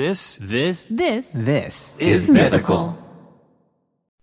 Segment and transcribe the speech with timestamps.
[0.00, 2.96] This This This This is mythical.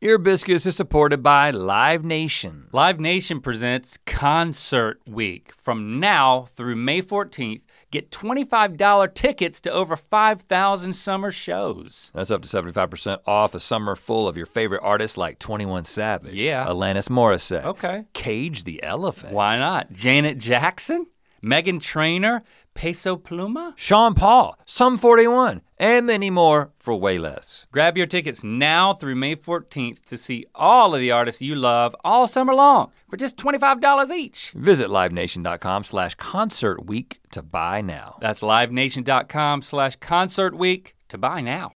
[0.02, 2.68] Ear Biscuits is supported by Live Nation.
[2.72, 5.52] Live Nation presents Concert Week.
[5.56, 7.62] From now through May 14th,
[7.92, 12.12] get $25 tickets to over 5,000 summer shows.
[12.16, 16.42] That's up to 75% off a summer full of your favorite artists like 21 Savage,
[16.42, 16.66] Yeah.
[16.66, 18.06] Alanis Morissette, Okay.
[18.14, 19.92] Cage the Elephant, Why not?
[19.94, 21.06] Janet Jackson,
[21.44, 22.42] Meghan Trainor,
[22.78, 23.74] Peso Pluma?
[23.76, 27.66] Sean Paul, Sum 41, and many more for way less.
[27.72, 31.96] Grab your tickets now through May 14th to see all of the artists you love
[32.04, 34.52] all summer long for just $25 each.
[34.52, 38.20] Visit livenation.com slash concert week to buy now.
[38.22, 41.72] That's livenation.com slash concert week to buy now.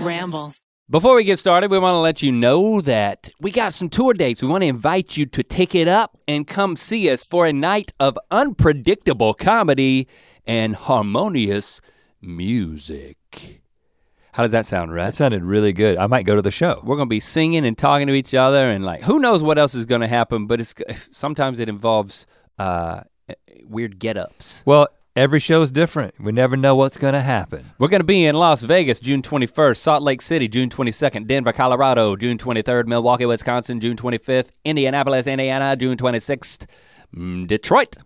[0.00, 0.54] Ramble.
[0.90, 4.14] Before we get started, we want to let you know that we got some tour
[4.14, 4.40] dates.
[4.40, 7.52] We want to invite you to take it up and come see us for a
[7.52, 10.08] night of unpredictable comedy
[10.48, 11.80] and harmonious
[12.20, 13.60] music.
[14.32, 15.98] How does that sound, That sounded really good.
[15.98, 16.80] I might go to the show.
[16.84, 19.74] We're gonna be singing and talking to each other, and like, who knows what else
[19.74, 20.46] is gonna happen?
[20.46, 20.74] But it's
[21.10, 22.26] sometimes it involves
[22.58, 23.02] uh,
[23.64, 24.62] weird get-ups.
[24.64, 26.14] Well, every show is different.
[26.20, 27.72] We never know what's going to happen.
[27.78, 32.16] We're gonna be in Las Vegas June 21st, Salt Lake City June 22nd, Denver, Colorado
[32.16, 36.66] June 23rd, Milwaukee, Wisconsin June 25th, Indianapolis, Indiana June 26th,
[37.14, 37.96] mm, Detroit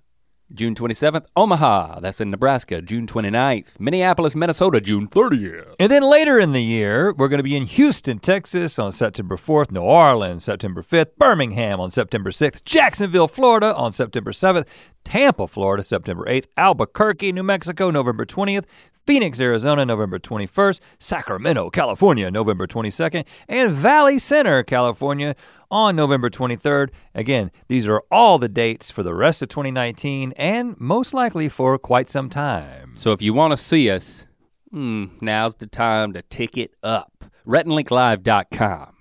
[0.54, 5.74] June 27th, Omaha, that's in Nebraska June 29th, Minneapolis, Minnesota June 30th.
[5.80, 9.36] And then later in the year, we're going to be in Houston, Texas on September
[9.36, 14.66] 4th, New Orleans September 5th, Birmingham on September 6th, Jacksonville, Florida on September 7th,
[15.04, 18.64] Tampa, Florida September 8th, Albuquerque, New Mexico November 20th,
[19.02, 25.34] Phoenix, Arizona November 21st, Sacramento, California November 22nd, and Valley Center, California
[25.70, 26.90] on November 23rd.
[27.14, 31.76] Again, these are all the dates for the rest of 2019 and most likely for
[31.78, 32.94] quite some time.
[32.96, 34.26] So if you want to see us,
[34.70, 37.24] hmm, now's the time to tick it up.
[37.46, 38.96] RhettandLinkLive.com.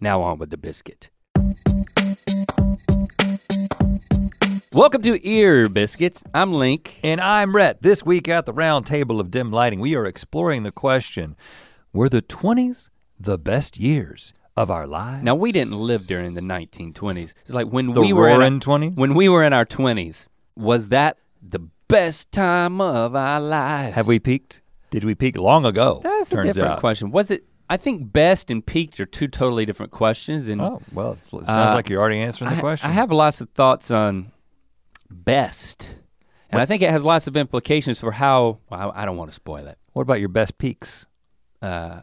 [0.00, 1.10] Now on with the biscuit.
[4.74, 6.24] Welcome to Ear Biscuits.
[6.34, 6.98] I'm Link.
[7.04, 7.82] And I'm Rhett.
[7.82, 11.36] This week at the round table of dim lighting, we are exploring the question
[11.92, 15.22] Were the 20s the best years of our lives?
[15.22, 17.34] Now we didn't live during the 1920s.
[17.42, 18.96] It's like when The we were in our, 20s?
[18.96, 20.26] when we were in our 20s.
[20.56, 23.94] Was that the best time of our lives?
[23.94, 24.60] Have we peaked?
[24.90, 26.00] Did we peak long ago?
[26.02, 26.80] That's a different out.
[26.80, 27.10] question.
[27.12, 27.44] Was it?
[27.70, 30.48] I think best and peaked are two totally different questions.
[30.48, 32.90] And Oh, well, it sounds Uh, like you're already answering the I, question.
[32.90, 34.30] I have lots of thoughts on
[35.10, 35.96] best,
[36.50, 38.58] and I think it has lots of implications for how.
[38.70, 39.78] Well, I, don't want to spoil it.
[39.92, 41.06] What about your best peaks?
[41.62, 42.00] Uh,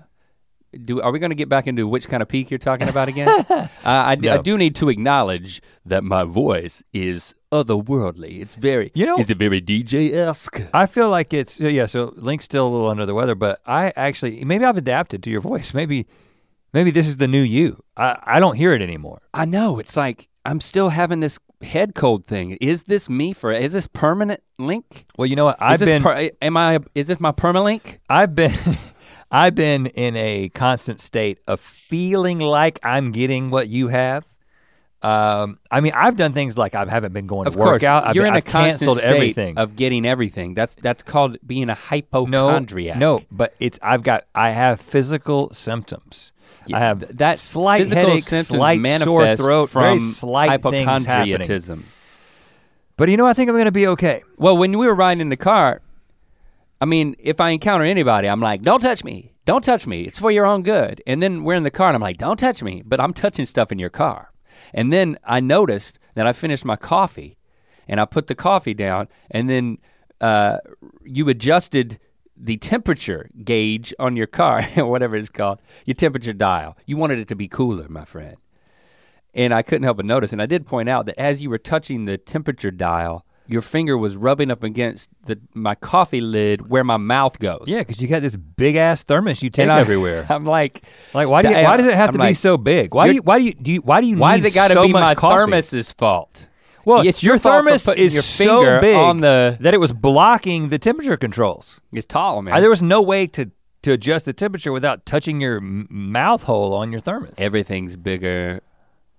[0.85, 3.07] do are we going to get back into which kind of peak you're talking about
[3.09, 3.27] again?
[3.49, 4.41] uh, I, d- I No.
[4.41, 8.41] do need to acknowledge that my voice is otherworldly.
[8.41, 10.61] It's very, You know- is it very DJ esque?
[10.73, 13.91] I feel like it's, yeah, so Link's still a little under the weather, but I
[13.97, 15.73] actually, maybe I've adapted to your voice.
[15.73, 16.07] Maybe,
[16.73, 17.83] maybe this is the new you.
[17.97, 19.21] I, I don't hear it anymore.
[19.33, 19.77] I know.
[19.77, 22.57] It's like I'm still having this head cold thing.
[22.61, 23.51] Is this me for?
[23.51, 25.05] Is this permanent link?
[25.17, 25.57] Well, you know what?
[25.59, 26.79] I've been, per- am I?
[26.95, 27.99] Is this my permalink?
[28.09, 28.53] I've been
[29.31, 34.25] I've been in a constant state of feeling like I'm getting what you have.
[35.01, 38.05] Um, I mean, I've done things like I haven't been going Of to work out.
[38.05, 39.57] I've, you're been, in a I've constant state everything.
[39.57, 40.53] of getting everything.
[40.53, 42.97] That's that's called being a no, hypochondriac.
[42.97, 46.31] no, but it's I've got I have physical symptoms.
[46.67, 51.83] Yeah, I have that slight headache, slight sore throat, from very slight hypochondriatism.
[52.97, 54.23] But you know, I think I'm going to be okay.
[54.37, 55.81] Well, when we were riding in the car,
[56.79, 59.33] I mean, if I encounter anybody, I'm like, "Don't touch me!
[59.45, 60.01] Don't touch me!
[60.03, 62.37] It's for your own good." And then we're in the car, and I'm like, "Don't
[62.37, 64.31] touch me!" But I'm touching stuff in your car.
[64.73, 67.37] And then I noticed that I finished my coffee,
[67.87, 69.79] and I put the coffee down, and then
[70.19, 70.57] uh,
[71.03, 71.99] you adjusted
[72.43, 76.75] the temperature gauge on your car, whatever it's called, your temperature dial.
[76.85, 78.37] You wanted it to be cooler, my friend.
[79.33, 81.57] And I couldn't help but notice, and I did point out that as you were
[81.57, 86.83] touching the temperature dial, your finger was rubbing up against the my coffee lid where
[86.83, 87.65] my mouth goes.
[87.67, 90.25] Yeah, because you got this big ass thermos you take I- everywhere.
[90.29, 90.83] I'm like,
[91.13, 92.93] Like, why do you, why does it have I'm to be so big?
[92.93, 94.69] Why do you why do you do you, why do you why has it got
[94.69, 95.35] to so be my coffee?
[95.35, 96.47] thermos's fault?
[96.85, 100.69] Well, It's your your thermos is your so big on the- that it was blocking
[100.69, 101.79] the temperature controls.
[101.91, 102.53] It's tall, man.
[102.55, 103.51] Uh, there was no way to
[103.83, 107.33] to adjust the temperature without touching your m- mouth hole on your thermos.
[107.39, 108.61] Everything's bigger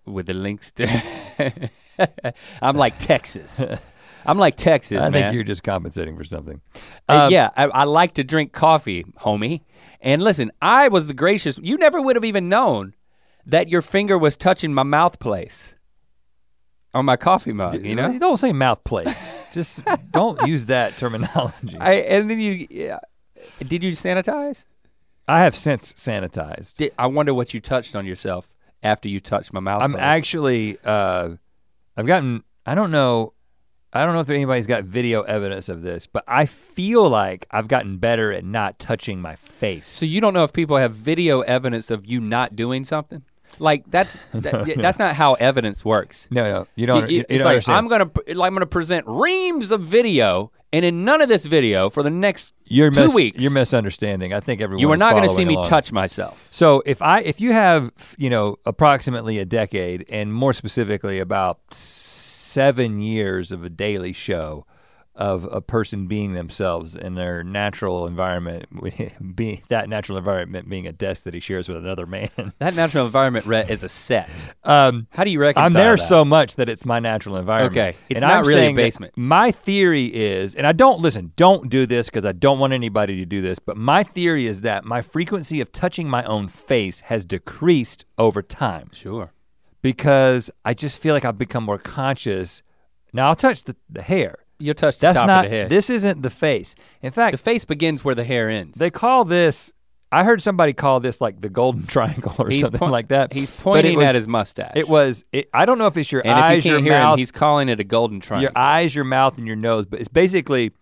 [0.07, 0.87] with the links to.
[2.63, 3.61] I'm like Texas.
[4.27, 5.13] I'm like Texas, I man.
[5.13, 6.61] think you're just compensating for something.
[7.09, 9.63] Uh, Um, yeah, I, I like to drink coffee, homie.
[10.01, 11.59] And listen, I was the gracious.
[11.61, 12.95] You never would have even known
[13.47, 15.75] that your finger was touching my mouth place
[16.95, 17.85] on my coffee mug.
[17.85, 19.45] You know, don't say mouth place.
[19.53, 19.81] just
[20.11, 21.79] don't use that terminology.
[21.79, 23.01] I and then you, yeah,
[23.67, 24.67] Did you sanitize?
[25.29, 26.75] I have since sanitized.
[26.75, 28.53] Did, I wonder what you touched on yourself
[28.83, 29.83] after you touched my mouth.
[29.83, 30.01] I'm buzz.
[30.01, 31.31] actually uh
[31.97, 33.33] I've gotten I don't know
[33.93, 37.69] I don't know if anybody's got video evidence of this, but I feel like I've
[37.69, 39.87] gotten better at not touching my face.
[39.87, 43.23] So you don't know if people have video evidence of you not doing something?
[43.63, 46.27] Like that's that, that's not how evidence works.
[46.31, 47.09] no, no, you don't.
[47.09, 47.79] You, it's you don't like understand.
[47.79, 51.89] I'm gonna like I'm gonna present reams of video, and in none of this video
[51.89, 54.33] for the next you're two mis- weeks, You're misunderstanding.
[54.33, 54.81] I think everyone.
[54.81, 55.67] you are not gonna see me along.
[55.67, 56.49] touch myself.
[56.51, 61.61] So if I if you have you know approximately a decade and more specifically about
[61.73, 64.67] seven years of a daily show
[65.15, 68.65] of a person being themselves in their natural environment,
[69.37, 72.31] being that natural environment being a desk that he shares with another man.
[72.61, 74.31] That natural environment Rhett, is a set.
[74.65, 76.09] Um, How do you reconcile I'm there that?
[76.09, 77.73] so much that it's my natural environment.
[77.77, 79.13] Okay, it's And not I'm really a basement.
[79.17, 83.17] My theory is, and I don't listen, don't do this because I don't want anybody
[83.17, 87.01] to do this, but my theory is that my frequency of touching my own face
[87.01, 89.33] has decreased over time Sure.
[89.83, 92.63] because I just feel like I've become more conscious.
[93.13, 94.37] Now I'll touch the, the hair.
[94.63, 95.69] You'll touch the That's top not of the head.
[95.69, 96.75] this isn't the face.
[97.03, 98.79] In fact, the face begins where the hair ends.
[98.79, 99.73] they call this
[100.15, 103.33] I heard somebody call this like the golden triangle or He's something point- like that.
[103.33, 104.73] He's pointing was- at his mustache.
[104.77, 106.93] It was it, I don't know if it's your and eyes, if you can't your
[106.95, 108.43] hear mouth, him, he's calling it a golden triangle.
[108.43, 110.73] your eyes, your mouth, and your nose, but it's basically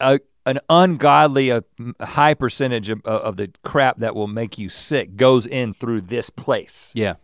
[0.00, 1.60] a, an ungodly uh,
[2.00, 6.00] a high percentage of, of the crap that will make you sick goes in through
[6.00, 6.90] this place.
[6.94, 7.14] yeah.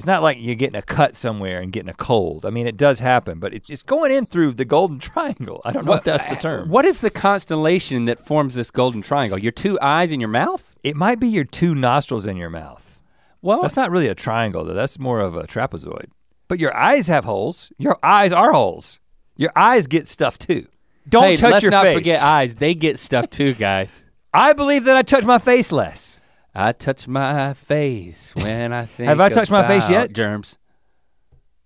[0.00, 2.46] It's not like you're getting a cut somewhere and getting a cold.
[2.46, 5.60] I mean, it does happen, but it's, it's going in through the golden triangle.
[5.62, 6.70] I don't know if that's the term.
[6.70, 9.38] What is the constellation that forms this golden triangle?
[9.38, 10.74] Your two eyes in your mouth?
[10.82, 12.98] It might be your two nostrils in your mouth.
[13.42, 14.72] Well, That's not really a triangle, though.
[14.72, 16.06] That's more of a trapezoid.
[16.48, 17.70] But your eyes have holes.
[17.76, 19.00] Your eyes are holes.
[19.36, 20.66] Your eyes get stuff too.
[21.06, 21.96] Don't hey, touch let's your not face.
[21.96, 22.54] forget eyes.
[22.54, 24.06] They get stuff too, guys.
[24.32, 26.19] I believe that I touch my face less.
[26.54, 29.08] I touch my face when I think.
[29.08, 30.12] Have I touched my face yet?
[30.12, 30.58] Germs.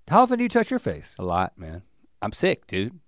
[0.09, 1.15] How often do you touch your face?
[1.19, 1.83] A lot, man.
[2.21, 2.99] I'm sick, dude.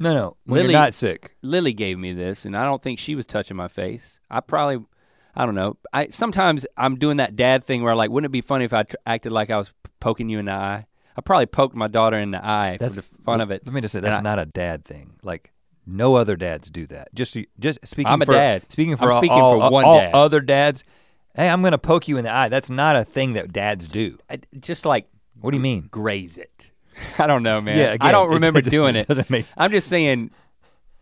[0.00, 0.36] No, no.
[0.44, 1.36] When Lily- you're not sick.
[1.42, 4.18] Lily gave me this, and I don't think she was touching my face.
[4.28, 4.84] I probably,
[5.36, 5.76] I don't know.
[5.92, 8.72] I sometimes I'm doing that dad thing where I like, wouldn't it be funny if
[8.72, 10.86] I tr- acted like I was poking you in the eye?
[11.16, 13.62] I probably poked my daughter in the eye That's for the fun of it.
[13.64, 15.14] Let me just say that's I- not a dad thing.
[15.22, 15.52] Like
[15.86, 17.14] no other dads do that.
[17.14, 18.64] Just just speaking I'm a for dad.
[18.70, 20.12] speaking for I'm all, speaking all, for one all dad.
[20.12, 20.82] other dads.
[21.34, 22.48] Hey, I'm gonna poke you in the eye.
[22.48, 24.18] That's not a thing that dads do.
[24.30, 25.06] I, just like
[25.40, 25.88] What do you mean?
[25.90, 26.70] graze it.
[27.18, 27.76] I don't know, man.
[27.78, 29.08] Yeah, I don't remember doesn't- doing it it.
[29.08, 30.30] doesn't make- I'm just saying.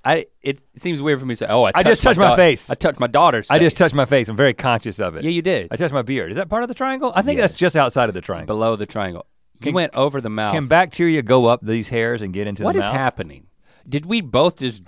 [0.05, 2.37] I it seems weird for me to say, oh, I, I just touched my my
[2.37, 2.69] face.
[2.71, 3.49] I touched my daughter's.
[3.51, 4.29] I just touched my face.
[4.29, 5.23] I'm very conscious of it.
[5.23, 5.69] Yeah, you did.
[5.71, 6.31] I touched my beard.
[6.33, 7.13] Is that part of the triangle?
[7.15, 7.51] I think Yes.
[7.51, 8.57] that's just outside of the triangle.
[8.57, 9.27] below the triangle.
[9.61, 10.55] You Can- went over the mouth.
[10.55, 12.95] Can bacteria go up these hairs and get into What the is mouth?
[12.97, 13.47] happening?
[13.89, 14.83] Did we both just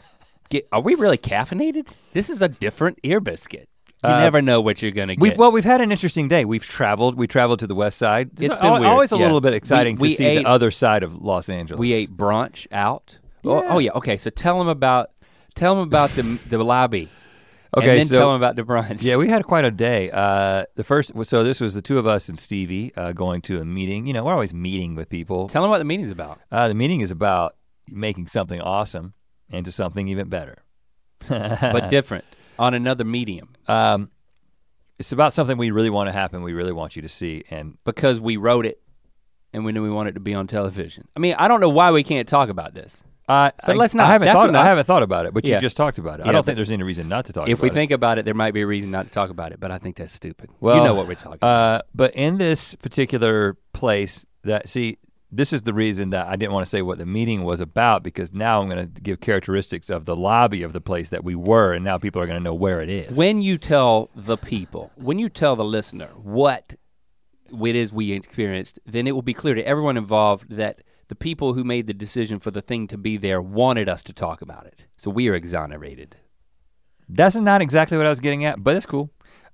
[0.49, 0.67] get?
[0.73, 1.87] Are we really caffeinated?
[2.13, 3.69] This is a different ear biscuit.
[4.05, 5.39] You Uh, never know what you're gonna We've get.
[5.39, 6.45] well, we've had an interesting day.
[6.45, 7.17] We've traveled.
[7.17, 8.31] We traveled to the west side.
[8.39, 9.23] It's al- been always a yeah.
[9.25, 11.79] little bit exciting We- we to see ate- the other side of Los Angeles.
[11.79, 13.19] we ate brunch out.
[13.45, 13.69] Oh, Yeah.
[13.75, 13.91] oh yeah.
[13.95, 15.11] Okay, so tell them about
[15.55, 17.09] tell them about the the lobby.
[17.77, 19.03] Okay, and then so tell them about the brunch.
[19.03, 20.09] yeah, we had quite a day.
[20.11, 23.61] Uh, the first, so this was the two of us and Stevie uh, going to
[23.61, 24.07] a meeting.
[24.07, 25.49] You know, we're always meeting with people.
[25.49, 26.39] tell them what the meeting's about.
[26.53, 27.57] Uh, the meeting is about
[27.89, 29.15] making something awesome
[29.51, 30.59] into something even better.
[31.29, 32.25] but different
[32.59, 34.11] on another medium Um,
[34.99, 36.43] it's about something we really want to happen.
[36.43, 38.81] We really want you to see, and because we wrote it
[39.53, 41.09] and we knew we wanted to be on television.
[41.17, 43.03] I mean, I don't know why we can't talk about this.
[43.29, 44.07] Uh, But I, let's not.
[44.07, 44.49] I haven't That's thought.
[44.51, 44.65] enough.
[44.65, 45.55] I haven't thought about it, but Yeah.
[45.57, 46.25] you just talked about it.
[46.25, 47.43] I don't but- think there's any reason not to talk.
[47.43, 47.53] About it.
[47.53, 47.73] If about we it.
[47.75, 49.79] think about it, there might be a reason not to talk about it, but I
[49.79, 50.51] think that's stupid.
[50.61, 51.79] Well, you know what we're talking about.
[51.79, 54.99] Uh, but in this particular place, that see,
[55.37, 58.03] this is the reason that I didn't want to say what the meeting was about
[58.03, 61.35] because now I'm going to give characteristics of the lobby of the place that we
[61.35, 63.17] were, and now people are going to know where it is.
[63.17, 66.75] When you tell the people, when you tell the listener what
[67.51, 71.55] it is we experienced, then it will be clear to everyone involved that the people
[71.55, 74.67] who made the decision for the thing to be there wanted us to talk about
[74.67, 74.87] it.
[74.97, 76.17] So we are exonerated.
[77.09, 79.11] that's not exactly what I was getting at, but it's cool.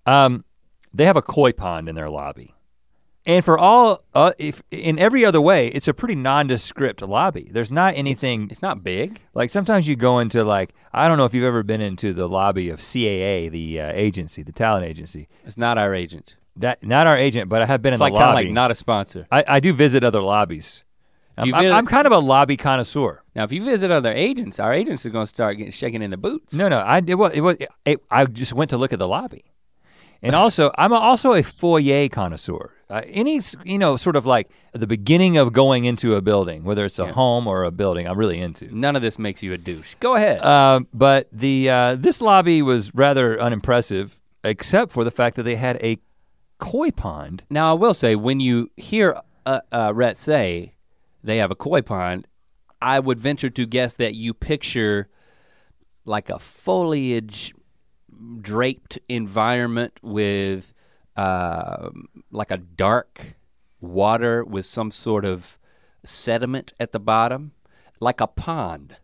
[0.07, 0.45] Um,
[0.93, 2.55] they have a koi pond in their lobby.
[3.27, 7.51] And for all, uh, if in every other way, it's a pretty nondescript lobby.
[7.53, 9.21] There's not anything It's not big.
[9.35, 12.29] Like sometimes you go into like I don't know if you've ever been into the
[12.29, 15.29] lobby of CAA, the uh, agency, the talent agency.
[15.45, 16.37] It's not our agent.
[16.57, 18.45] That not our agent, but I have been It's in like the lobby.
[18.47, 19.27] like not a sponsor.
[19.31, 20.85] I, I do visit other lobbies.
[21.37, 23.23] I'm, I'm- visit- I'm kind of a lobby connoisseur.
[23.37, 26.11] Now, if you visit other agents, our agents are going to start getting shaking in
[26.11, 26.53] the boots.
[26.55, 29.07] No, no, I it was, it was it, I just went to look at the
[29.09, 29.45] lobby,
[30.23, 32.73] and also I'm also a foyer connoisseur.
[32.91, 36.85] Uh, any you know sort of like the beginning of going into a building, whether
[36.85, 37.13] it's a Yeah.
[37.13, 38.75] home or a building, I'm really into.
[38.75, 39.95] None of this makes you a douche.
[40.01, 40.41] Go ahead.
[40.43, 45.57] Uh, but the uh, this lobby was rather unimpressive, except for the fact that they
[45.57, 45.99] had a
[46.59, 47.45] koi pond.
[47.49, 50.75] now I will say, when you hear uh, uh, Rhett say
[51.25, 52.27] they have a koi pond,
[52.83, 55.09] I would venture to guess that you picture
[56.05, 57.55] like a foliage
[58.41, 60.73] draped environment with
[61.17, 61.91] uh,
[62.31, 63.37] like a dark
[63.81, 65.59] water with some sort of
[66.05, 67.53] sediment at the bottom,
[68.01, 68.97] like a pond.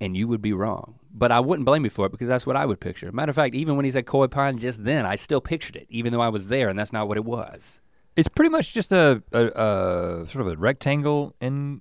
[0.00, 0.98] And you would be wrong.
[1.12, 3.10] But I wouldn't blame you for it because that's what I would picture.
[3.12, 5.86] Matter of fact, even when he said koi pond just then, I still pictured it,
[5.88, 7.80] even though I was there and that's not what it was.
[8.16, 11.80] It's pretty much just a, a, a sort of a rectangle in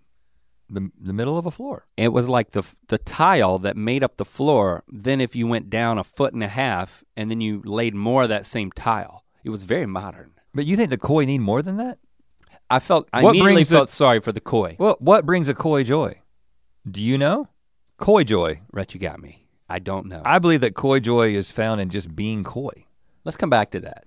[0.69, 1.85] the, the middle of a floor.
[1.97, 4.83] It was like the the tile that made up the floor.
[4.87, 8.23] Then if you went down a foot and a half and then you laid more
[8.23, 10.31] of that same tile, it was very modern.
[10.53, 11.97] But you think the koi need more than that?
[12.69, 14.75] I felt I What immediately felt sorry for the koi.
[14.79, 16.21] Well, what brings a koi joy?
[16.89, 17.49] Do you know?
[17.97, 18.61] Koi joy.
[18.71, 19.47] Rhett, you got me.
[19.69, 20.21] I don't know.
[20.25, 22.85] I believe that koi joy is found in just being koi.
[23.23, 24.05] Let's come back to that.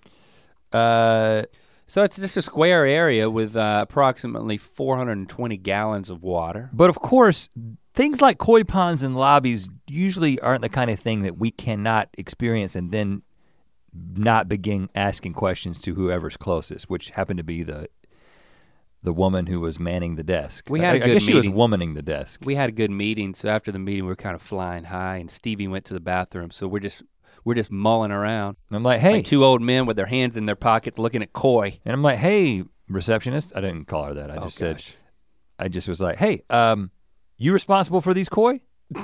[0.72, 1.44] Uh,
[1.86, 6.68] So it's just a square area with uh, approximately 420 gallons of water.
[6.72, 7.48] but of course,
[7.94, 12.08] things like koi ponds and lobbies usually aren't the kind of thing that we cannot
[12.18, 13.22] experience and then
[14.14, 17.88] not begin asking questions to whoever's closest, which happened to be the
[19.02, 20.66] the woman who was manning the desk.
[20.68, 22.40] We had I a I good guess she was womaning the desk.
[22.44, 25.18] We had a good meeting, so after the meeting we were kind of flying high,
[25.18, 26.50] and Stevie went to the bathroom.
[26.50, 27.04] So we're just
[27.46, 30.36] we're just mulling around, And I'm like, hey, like two old men with their hands
[30.36, 31.78] in their pockets, looking at koi.
[31.84, 33.52] and I'm like, hey, receptionist.
[33.56, 34.30] I didn't call her that.
[34.30, 34.84] I Oh, just said.
[35.58, 36.90] I just was like, hey, um,
[37.38, 38.60] you responsible for these koi?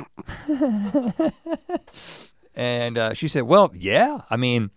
[2.55, 4.23] and uh, she said, well, yeah.
[4.31, 4.71] I mean,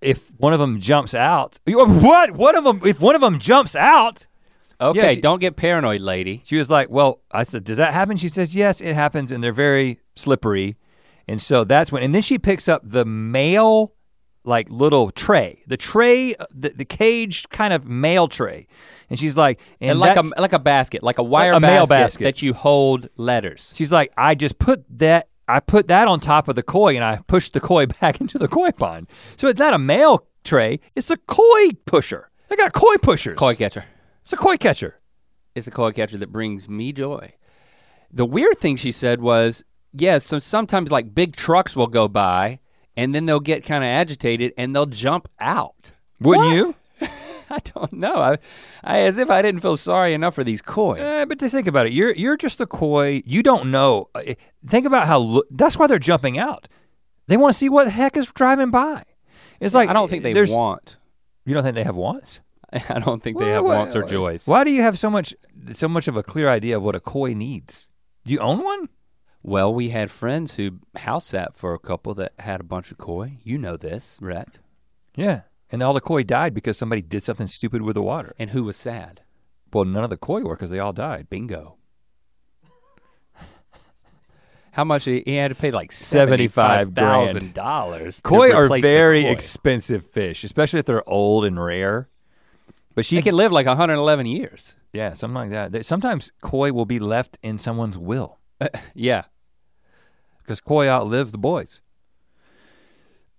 [0.00, 2.32] if one of them jumps out, what?
[2.32, 2.80] One of them?
[2.84, 4.26] If one of them jumps out,
[4.80, 6.42] Okay, she- don't get paranoid, lady.
[6.44, 8.16] she was like, well, I said, does that happen?
[8.16, 10.76] She says, yes, it happens, and they're very slippery,
[11.28, 12.02] and so that's when.
[12.02, 13.94] And then she picks up the male.
[14.44, 18.66] Like little tray, the tray, the, the caged kind of mail tray,
[19.08, 21.86] and she's like, and, And like a like a basket, like a wire a mail
[21.86, 22.24] basket, basket.
[22.24, 23.72] that you hold letters.
[23.76, 27.04] She's like, I just put that, I put that on top of the koi and
[27.04, 29.06] I pushed the koi back into the koi pond.
[29.36, 32.28] So it's not a mail tray, it's a koi pusher.
[32.50, 33.38] I got koi pushers.
[33.38, 33.84] Koi catcher.
[34.24, 34.98] It's a koi catcher.
[35.54, 37.34] It's a koi catcher that brings me joy.
[38.10, 42.58] The weird thing she said was, yes, so sometimes like big trucks will go by
[42.96, 45.92] and then they'll get kind of agitated and they'll jump out.
[46.20, 46.54] Wouldn't What?
[46.54, 46.74] you?
[47.50, 48.14] I don't know.
[48.14, 48.38] I,
[48.82, 50.94] I as if I didn't feel sorry enough for these koi.
[50.98, 51.92] Eh, but just think about it.
[51.92, 53.22] You're you're just a koi.
[53.26, 54.08] You don't know.
[54.14, 54.34] Eh,
[54.66, 55.42] Think about how.
[55.50, 56.66] That's why they're jumping out.
[57.26, 59.04] They want to see what the heck is driving by.
[59.60, 60.96] It's like I don't think they want.
[61.44, 62.40] You don't think they have wants?
[62.88, 64.46] I don't think they Why- have why- wants or joys.
[64.46, 65.34] Why do you have so much
[65.72, 67.88] so much of a clear idea of what a koi needs?
[68.24, 68.88] Do you own one?
[69.42, 72.98] Well, we had friends who house sat for a couple that had a bunch of
[72.98, 73.38] koi.
[73.42, 74.58] You know this, Rhett.
[75.16, 75.42] Yeah.
[75.70, 78.34] And all the koi died because somebody did something stupid with the water.
[78.38, 79.22] And who was sad?
[79.72, 81.28] Well, none of the koi workers, they all died.
[81.28, 81.76] Bingo.
[84.72, 87.54] How much he, he had to pay like $75 thousand.
[88.22, 92.08] Koi are very expensive fish, especially if they're old and rare.
[92.94, 94.76] But she, They can live like 111 years.
[94.92, 95.84] yeah, something like that.
[95.84, 98.38] Sometimes koi will be left in someone's will
[98.94, 99.24] Yeah.
[100.52, 101.80] Because koi outlive the boys.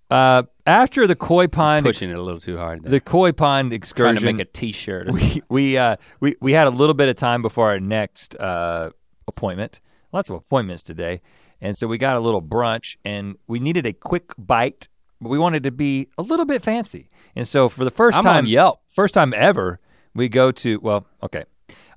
[0.09, 2.83] Uh, after the koi pond, Pushing it a little too hard.
[2.83, 2.91] There.
[2.91, 4.21] the koi pond excursion.
[4.21, 5.09] Trying to make a T-shirt.
[5.09, 8.35] Or we we uh we we had a little bit of time before our next
[8.35, 8.91] uh
[9.27, 9.79] appointment.
[10.11, 11.21] Lots of appointments today.
[11.61, 14.87] And so we got a little brunch and we needed a quick bite,
[15.21, 17.09] but we wanted to be a little bit fancy.
[17.35, 18.81] And so for the 1st I'm time Yelp.
[18.89, 19.79] first time ever,
[20.13, 21.45] we go to well, okay.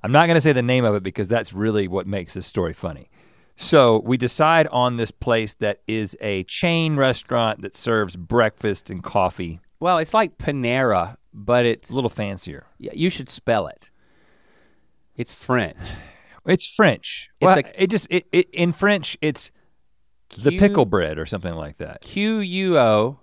[0.01, 2.45] I'm not going to say the name of it because that's really what makes this
[2.47, 3.09] story funny.
[3.59, 9.03] So we decide on this place that is a chain restaurant that serves breakfast and
[9.03, 9.59] coffee.
[9.79, 12.67] Well, it's like Panera, but it's a little fancier.
[12.77, 13.91] yeah, you should spell it.
[15.15, 15.77] It's French.
[16.45, 17.29] It's French.
[17.41, 19.51] It's well, a- it just it, it in French it's
[20.41, 21.99] the pickle bread or something like that.
[21.99, 23.19] Q U O,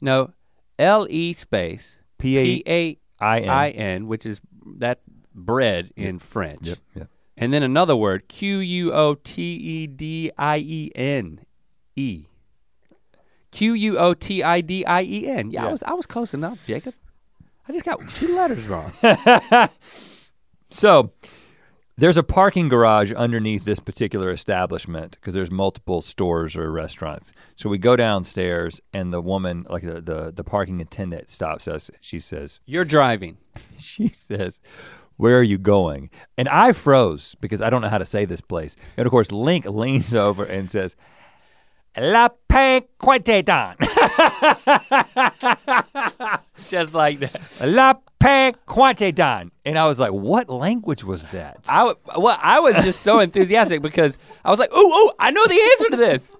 [0.00, 0.32] no,
[0.78, 3.48] L E space P A I N.
[3.50, 4.40] I N, which is
[4.78, 6.68] that's bread in French.
[6.68, 7.08] Yep, yep.
[7.40, 11.40] And then another word, Q U O T E D I E N
[11.96, 12.24] E.
[13.52, 15.50] Q U O T I D I E N.
[15.50, 16.94] Yeah, I was I was close enough, Jacob.
[17.68, 18.92] I just got two letters wrong.
[20.70, 21.12] So
[21.96, 27.32] There's a parking garage underneath this particular establishment because there's multiple stores or restaurants.
[27.56, 31.90] So we go downstairs and the woman, like the, the, the parking attendant stops us.
[32.00, 33.38] She says, You're driving.
[33.80, 34.60] she says,
[35.18, 36.08] where are you going?
[36.38, 38.74] And I froze because I don't know how to say this place.
[38.96, 40.96] And of course, Link leans over and says,
[41.96, 43.76] La Pinquetedan.
[46.68, 47.36] Just like that.
[47.60, 49.50] La Pinquetedan.
[49.64, 51.58] And I was like, what language was that?
[51.68, 55.30] I w- well, I was just so enthusiastic because I was like, ooh, ooh, I
[55.30, 56.36] know the answer to this.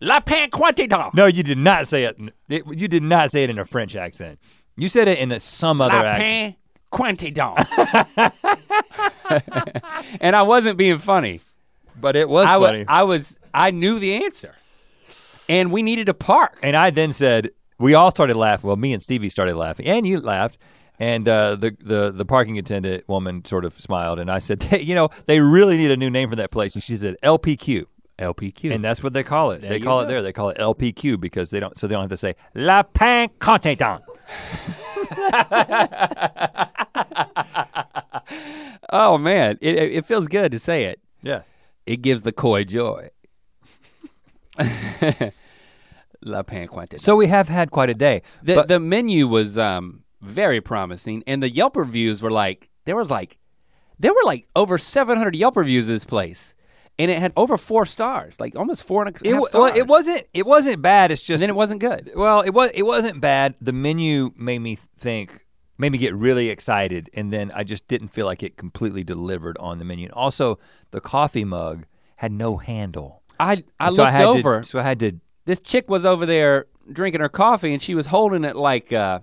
[0.00, 1.14] La Pinquetedan.
[1.14, 2.16] No, you did not say it.
[2.48, 4.38] it- You did not say it in a French accent.
[4.76, 6.56] You said it in a, some other La accent.
[6.92, 8.32] Pinquetedan.
[10.20, 11.40] and I wasn't being funny.
[12.00, 12.84] But it was I wa- funny.
[12.88, 14.54] I was, I knew the answer.
[15.48, 16.58] And we needed a park.
[16.62, 18.68] And I then said, we all started laughing.
[18.68, 20.58] Well, me and Stevie started laughing, and you laughed.
[20.98, 24.80] And uh, the, the the parking attendant woman sort of smiled, and I said, hey,
[24.82, 26.74] you know, they really need a new name for that place.
[26.74, 27.86] And she said LPQ,
[28.20, 28.72] LPQ.
[28.72, 29.62] and that's what they call it.
[29.62, 30.08] There they you call it go.
[30.10, 30.22] there.
[30.22, 31.76] They call it LPQ because they don't.
[31.76, 34.02] So they don't have to say La Pinquetedan.
[38.90, 41.00] oh man, it, it feels good to say it.
[41.22, 41.42] Yeah.
[41.86, 43.10] It gives the koi joy.
[46.24, 47.00] La Pinquetedan.
[47.00, 48.22] So we have had quite a day.
[48.42, 53.10] The the menu was um very promising, and the Yelp reviews were like there was
[53.10, 53.38] like
[53.98, 56.54] there were like over 700 Yelp reviews of this place,
[56.98, 59.52] and it had over four stars, like almost four and a it, stars.
[59.52, 60.24] well, it wasn't.
[60.32, 61.10] It wasn't bad.
[61.10, 62.12] It's and just then it wasn't good.
[62.14, 63.54] Well, it was it wasn't bad.
[63.60, 65.46] The menu made me think,
[65.78, 69.56] made me get really excited, and then I just didn't feel like it completely delivered
[69.58, 70.08] on the menu.
[70.12, 70.58] Also,
[70.90, 73.22] the coffee mug had no handle.
[73.40, 74.60] I I so looked I over.
[74.60, 75.18] To, so I had to.
[75.46, 79.22] this chick was over there drinking her coffee, and she was holding it like a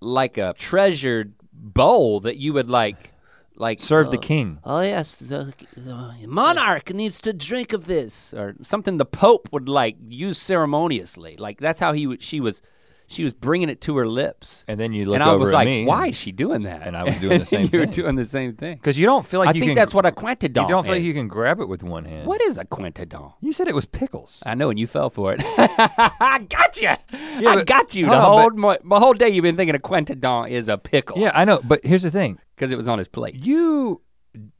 [0.00, 3.12] like a treasured bowl that you would like
[3.56, 4.58] like Serve the uh, king.
[4.64, 9.68] Oh yes, the, the monarch needs to drink of this, or something the Pope would
[9.68, 11.36] like use ceremoniously.
[11.36, 12.22] Like that's how he would.
[12.22, 12.62] She was,
[13.08, 15.50] she was bringing it to her lips, And then you look and I over was
[15.50, 15.84] at like, me.
[15.86, 17.92] "Why is she doing that?" And I was doing the same You were thing.
[17.92, 18.76] doing the same thing.
[18.76, 19.76] Because you don't feel like I you think can.
[19.76, 20.62] that's what a quintadon.
[20.64, 22.26] you don't feel like you can grab it with one hand.
[22.26, 23.32] What is a quintadon?
[23.40, 24.42] You said it was pickles.
[24.44, 25.42] I know, and you fell for it.
[25.58, 26.88] I got you.
[26.88, 28.06] I but- got you.
[28.06, 30.76] The on, whole but- my, my whole day you've been thinking a quintadon is a
[30.78, 31.18] pickle.
[31.18, 31.60] Yeah, I know.
[31.62, 32.38] But here's the thing.
[32.56, 33.34] because it was on his plate.
[33.36, 34.00] You.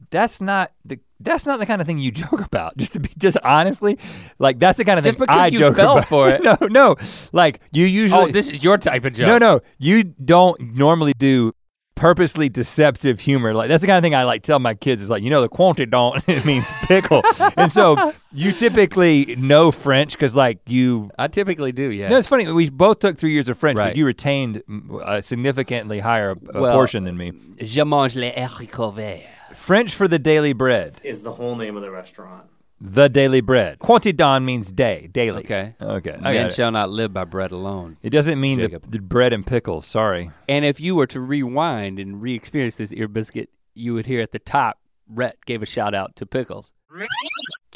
[0.09, 0.99] That's not the.
[1.19, 2.77] That's not the kind of thing you joke about.
[2.77, 3.97] Just to be, just honestly,
[4.39, 6.07] like that's the kind of Just thing I joke about.
[6.07, 6.41] for it.
[6.43, 6.95] no, no.
[7.31, 8.21] Like you usually.
[8.21, 9.27] Oh, this is your type of joke.
[9.27, 11.53] No, no, you don't normally do
[11.95, 13.55] purposely deceptive humor.
[13.55, 15.41] Like that's the kind of thing I like tell my kids is like, you know,
[15.41, 17.23] the quantity don't it means pickle,
[17.57, 21.09] and so you typically know French because like you.
[21.17, 21.89] I typically do.
[21.89, 22.09] Yeah.
[22.09, 22.49] No, it's funny.
[22.51, 23.89] We both took three years of French, Right.
[23.89, 24.61] but you retained
[25.03, 27.33] a significantly higher uh, Well- portion than me.
[27.59, 29.23] Je mange les haricots verts.
[29.57, 30.99] French for the daily bread.
[31.03, 32.45] is the whole name of the restaurant.
[32.79, 33.79] The daily bread.
[33.79, 35.39] Quantidon means day, daily.
[35.39, 35.73] Okay.
[35.81, 36.11] Okay.
[36.13, 36.53] I Man got it.
[36.53, 37.97] shall not live by bread alone.
[38.03, 38.91] It doesn't mean the, Jacob.
[38.91, 39.87] the bread and pickles.
[39.87, 40.29] Sorry.
[40.47, 44.31] And if you were to rewind and re-experience this ear biscuit, you would hear at
[44.31, 44.77] the top,
[45.09, 46.71] Rhett gave a shout out to Pickles.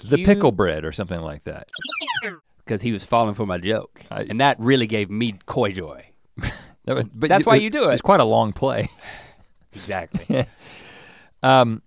[0.03, 1.67] The Cue- pickle bread or something like that.
[2.63, 6.05] because he was falling for my joke, I- and that really gave me koi joy.
[6.85, 7.93] That was- but That's why you do it.
[7.93, 8.89] It's quite a long play.
[9.73, 10.45] Exactly.
[11.43, 11.81] Um,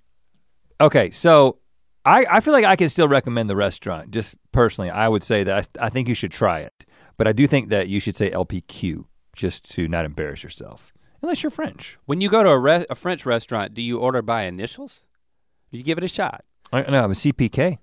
[0.81, 1.59] okay, so
[2.05, 4.11] I, I feel like I can still recommend the restaurant.
[4.11, 6.85] Just personally, I would say that I, I think you should try it.
[7.17, 9.05] But I do think that you should say LPQ
[9.37, 11.99] just to not embarrass yourself, unless you're French.
[12.07, 15.05] when you go to a, re- a French restaurant, do you order by initials?
[15.71, 16.45] Do you give it a shot?
[16.73, 17.79] I, no, I'm a CPK.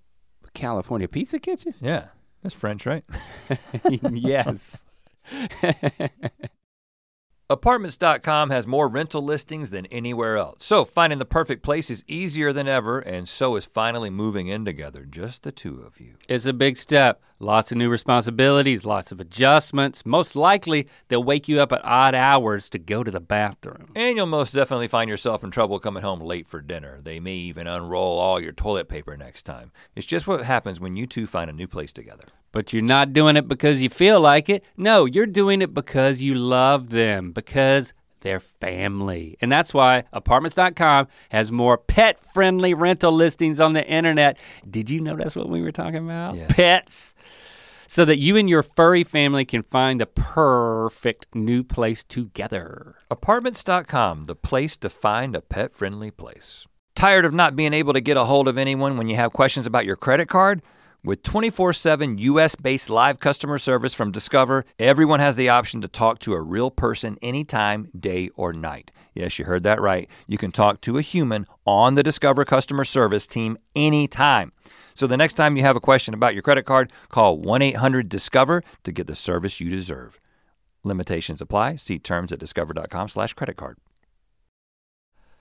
[0.53, 1.73] California Pizza Kitchen?
[1.81, 2.07] Yeah,
[2.43, 3.05] that's French, right?
[4.11, 4.85] yes.
[7.51, 10.63] Apartments.com has more rental listings than anywhere else.
[10.63, 14.63] So finding the perfect place is easier than ever, and so is finally moving in
[14.63, 16.13] together, just the two of you.
[16.29, 17.21] It's a big step.
[17.41, 20.05] Lots of new responsibilities, lots of adjustments.
[20.05, 23.91] Most likely, they'll wake you up at odd hours to go to the bathroom.
[23.95, 26.99] And you'll most definitely find yourself in trouble coming home late for dinner.
[27.01, 29.71] They may even unroll all your toilet paper next time.
[29.95, 32.25] It's just what happens when you two find a new place together.
[32.51, 34.63] But you're not doing it because you feel like it.
[34.77, 39.35] No, you're doing it because you love them, because they're family.
[39.41, 44.37] And that's why apartments.com has more pet friendly rental listings on the internet.
[44.69, 46.35] Did you know that's what we were talking about?
[46.35, 46.51] Yes.
[46.53, 47.15] Pets.
[47.91, 52.95] So that you and your furry family can find the perfect new place together.
[53.11, 56.65] Apartments.com, the place to find a pet friendly place.
[56.95, 59.67] Tired of not being able to get a hold of anyone when you have questions
[59.67, 60.61] about your credit card?
[61.03, 65.89] With 24 7 US based live customer service from Discover, everyone has the option to
[65.89, 68.91] talk to a real person anytime, day or night.
[69.13, 70.09] Yes, you heard that right.
[70.27, 74.53] You can talk to a human on the Discover customer service team anytime.
[74.93, 78.09] So the next time you have a question about your credit card, call 1 800
[78.09, 80.19] Discover to get the service you deserve.
[80.83, 81.75] Limitations apply.
[81.75, 83.77] See terms at discover.com/slash credit card.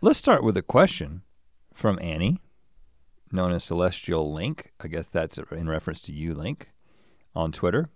[0.03, 1.23] Let's start with a question
[1.75, 2.41] from Annie,
[3.33, 4.73] known as Celestial Link.
[4.81, 6.71] I guess that's in reference to you, Link,
[7.35, 7.91] on Twitter.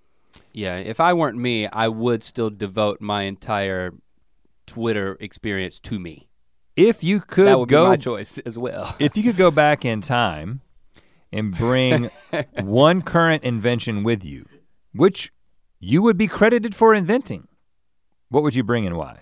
[0.52, 3.94] Yeah, if I weren't me, I would still devote my entire
[4.66, 6.28] Twitter experience to me.
[6.76, 8.94] If you could that would go, be my choice as well.
[8.98, 10.60] if you could go back in time
[11.34, 12.10] and bring
[12.62, 14.46] one current invention with you,
[14.94, 15.32] which
[15.80, 17.48] you would be credited for inventing,
[18.28, 19.18] what would you bring and why?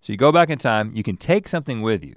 [0.00, 2.16] So you go back in time, you can take something with you,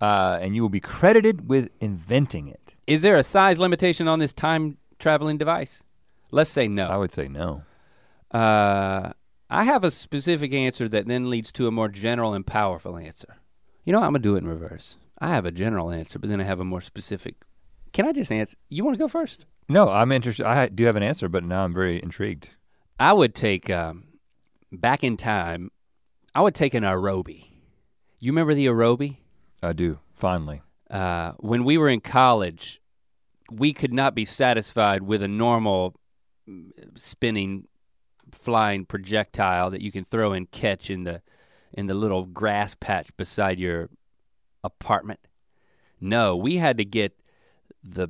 [0.00, 2.74] uh, and you will be credited with inventing it.
[2.86, 5.82] Is there a size limitation on this time traveling device?
[6.30, 6.86] Let's say no.
[6.86, 7.62] I would say no.
[8.30, 9.12] Uh,
[9.48, 13.36] I have a specific answer that then leads to a more general and powerful answer.
[13.84, 14.06] You know, what?
[14.06, 14.98] I'm gonna do it in reverse.
[15.18, 17.36] I have a general answer, but then I have a more specific.
[17.96, 18.58] Can I just answer?
[18.68, 19.46] You want to go first?
[19.70, 20.44] No, I'm interested.
[20.44, 22.50] I do have an answer, but now I'm very intrigued.
[23.00, 24.08] I would take um,
[24.70, 25.70] back in time.
[26.34, 27.46] I would take an aerobie.
[28.20, 29.16] You remember the aerobie?
[29.62, 30.60] I do, finally.
[30.90, 32.82] uh, when we were in college,
[33.50, 35.98] we could not be satisfied with a normal
[36.46, 37.66] mm, spinning,
[38.30, 41.22] flying projectile that you can throw and catch in the
[41.72, 43.88] in the little grass patch beside your
[44.62, 45.20] apartment.
[45.98, 47.18] No, we had to get
[47.88, 48.08] the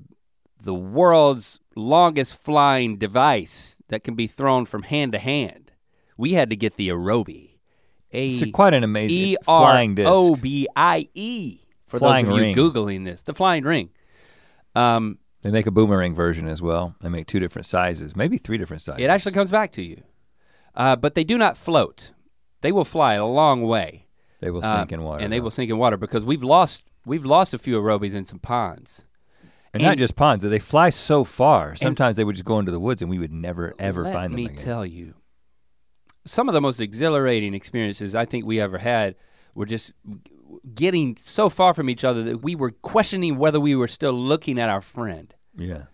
[0.63, 5.73] the world's longest flying device that can be thrown from hand to hand.
[6.17, 7.59] We had to get the Aerobie.
[8.13, 10.09] A It's quite an amazing flying disc.
[10.11, 11.61] O B I E.
[11.87, 12.57] For Flying those of ring.
[12.57, 13.91] you googling this, the flying ring.
[14.75, 16.97] Um, They make a boomerang version as well.
[17.01, 19.05] They make two different sizes, maybe three different sizes.
[19.05, 20.03] it actually comes back to you,
[20.75, 22.11] uh, but they do not float.
[22.63, 24.09] They will fly a long way,
[24.41, 25.23] they will uh, sink in water.
[25.23, 25.45] and they though.
[25.45, 29.07] will sink in water because we've lost we've lost a few aerobies in some ponds.
[29.77, 31.77] And, not just ponds, they fly so far.
[31.77, 34.33] Sometimes they would just go into the woods and we would never ever find them
[34.33, 34.57] Let me again.
[34.65, 35.15] tell you,
[36.25, 39.15] some of the most exhilarating experiences I think we ever had
[39.55, 39.93] were just
[40.75, 44.59] getting so far from each other that we were questioning whether we were still looking
[44.59, 45.35] at our friend.
[45.57, 45.85] yeah.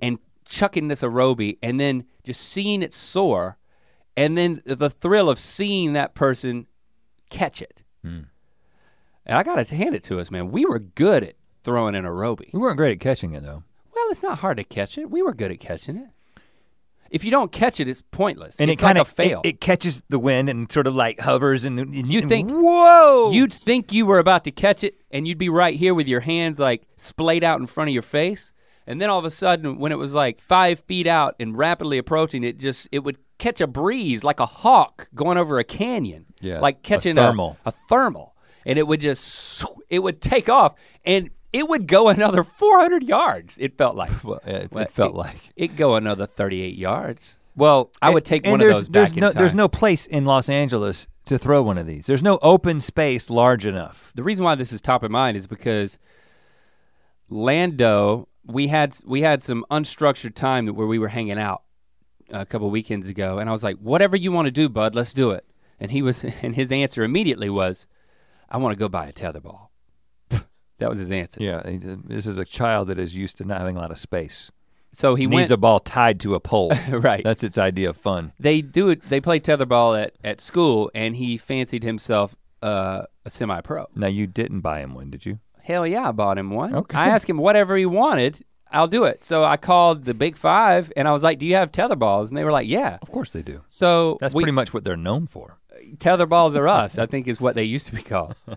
[0.00, 3.56] and chucking this aerobie and then just seeing it soar
[4.16, 6.66] and then the thrill of seeing that person
[7.30, 7.82] catch it.
[8.02, 8.22] Hmm.
[9.24, 10.50] And I gotta hand it to us, man.
[10.50, 11.34] We were good at
[11.70, 12.52] throwing an aerobie.
[12.52, 13.62] We weren't great at catching it though.
[13.94, 15.10] Well, it's not hard to catch it.
[15.10, 16.08] We were good at catching it.
[17.10, 18.56] If you don't catch it, it's pointless.
[18.60, 19.40] And it's it kind like of a fail.
[19.42, 22.50] It, it catches the wind and sort of like hovers and, and You and think-
[22.52, 26.06] whoa You'd think you were about to catch it and you'd be right here with
[26.06, 28.52] your hands like splayed out in front of your face.
[28.86, 31.98] And then all of a sudden, when it was like five feet out and rapidly
[31.98, 36.26] approaching, it just it would catch a breeze like a hawk going over a canyon.
[36.40, 37.56] Yeah, Like catching a thermal.
[37.64, 38.34] A, thermal.
[38.66, 43.58] And it would just it would take off and it would go another 400 yards.
[43.58, 44.10] It felt like.
[44.24, 45.52] Well, it, Well, it felt like.
[45.56, 47.38] It go another 38 yards.
[47.56, 49.68] Well, I would take and one of there's- those there's back in no, There's no
[49.68, 52.06] place in Los Angeles to throw one of these.
[52.06, 54.12] There's no open space large enough.
[54.14, 55.98] the reason why this is top of mind is because
[57.28, 61.62] Lando, we had we had some unstructured time where we were hanging out
[62.30, 65.12] a couple weekends ago, and I was like, "Whatever you want to do, bud, let's
[65.12, 65.44] do it."
[65.78, 67.86] And he was, and his answer immediately was,
[68.48, 69.68] "I want to go buy a tetherball."
[70.80, 71.42] That was his answer.
[71.42, 73.98] Yeah, he- this is a child that is used to not having a lot of
[73.98, 74.50] space.
[74.92, 76.72] So he Needs went a ball tied to a pole.
[76.90, 77.22] right.
[77.22, 78.32] That's its idea of fun.
[78.40, 79.02] they do it.
[79.08, 83.86] They play tetherball at at school, and he fancied himself uh, a semi-pro.
[83.94, 85.38] Now you didn't buy him one, did you?
[85.62, 86.74] Hell yeah, I bought him one.
[86.74, 86.98] Okay.
[86.98, 89.22] I asked him whatever he wanted, I'll do it.
[89.24, 92.36] So I called the Big Five and I was like, "Do you have tetherballs?" And
[92.36, 93.62] they were like, "Yeah." Of course they do.
[93.68, 95.58] So That's we, pretty much what they're known for.
[95.98, 96.98] tetherballs are us.
[96.98, 98.34] I think is what they used to be called.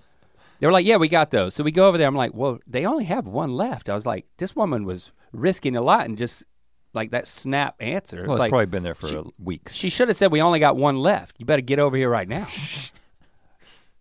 [0.64, 2.08] they were like, "Yeah, we got those." So we go over there.
[2.08, 5.76] I'm like, "Well, they only have one left." I was like, "This woman was risking
[5.76, 6.46] a lot and just
[6.94, 9.74] like that snap answer." Well, it's like probably been there for she- weeks.
[9.76, 11.36] she should have said, "We only got one left.
[11.38, 12.48] You better get over here right now."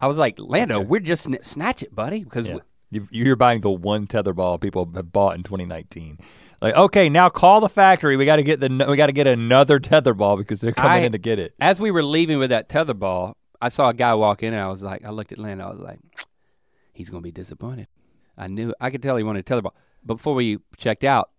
[0.00, 0.86] I was like, "Lando, Okay.
[0.86, 2.54] we're just sn- snatch it, buddy," because Yeah.
[2.54, 2.60] we-
[2.92, 6.18] You- You're buying the one tether ball people have bought in 2019.
[6.60, 8.16] Like, okay, now call the factory.
[8.18, 10.92] We got to get the we got to get another tether ball because they're coming
[10.92, 11.54] I- in to get it.
[11.58, 14.62] as we were leaving with that tether ball, I saw a guy walk in and
[14.62, 16.00] I was like, I looked at Lando, I was like,
[16.92, 17.88] he's gonna be disappointed.
[18.36, 19.74] I knew I could tell he wanted a tether ball.
[20.04, 21.30] But before we checked out,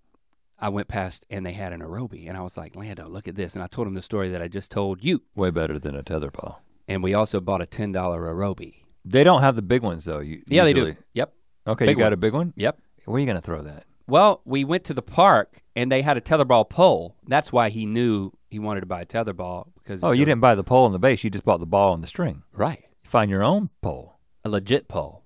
[0.59, 3.35] I went past and they had an aerobie and I was like, Lando, look at
[3.35, 3.55] this.
[3.55, 5.21] And I told him the story that I just told you.
[5.35, 6.61] Way better than a tether ball.
[6.87, 8.83] And we also bought a ten dollar aerobie.
[9.05, 10.19] They don't have the big ones though.
[10.19, 10.95] You, Yeah, they do.
[11.13, 11.33] Yep.
[11.67, 12.13] Okay, Big you got one.
[12.13, 12.53] a big one.
[12.55, 12.77] Yep.
[13.05, 13.85] Where are you gonna throw that?
[14.07, 17.15] Well, we went to the park and they had a tetherball pole.
[17.27, 20.55] That's why he knew he wanted to buy a tetherball because Oh, you didn't buy
[20.55, 21.23] the pole and the base.
[21.23, 22.43] You just bought the ball and the string.
[22.53, 24.19] right You find your own pole.
[24.45, 25.22] a legit pole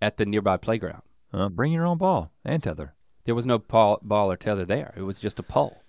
[0.00, 1.02] at the nearby playground.
[1.32, 2.94] Uh, bring your own ball and tether.
[3.24, 4.94] There was no ball, ball or tether there.
[4.96, 5.82] It was just a pole.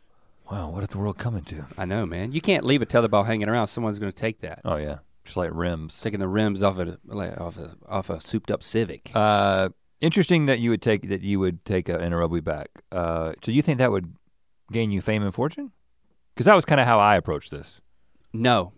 [0.52, 1.66] Wow, what is the world coming to?
[1.78, 2.32] I know, man.
[2.32, 3.68] You can't leave a tether ball hanging around.
[3.68, 4.62] Someone's going to take that.
[4.64, 6.00] Oh yeah, just like rims.
[6.00, 9.12] Taking the rims off a like, off a off a souped up Civic.
[9.14, 12.70] Uh, interesting that you would take that you would take a, an aerobie back.
[12.92, 14.16] Uh, so you think that would
[14.72, 15.72] gain you fame and fortune?
[16.34, 17.82] Because that was kind of how I approached this.
[18.32, 18.72] No,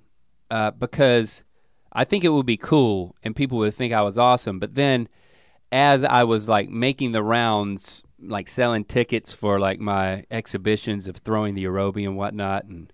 [0.49, 1.43] uh, because
[1.91, 4.59] I think it would be cool and people would think I was awesome.
[4.59, 5.07] But then,
[5.71, 11.17] as I was like making the rounds, like selling tickets for like my exhibitions of
[11.17, 12.93] throwing the aerobie and whatnot, and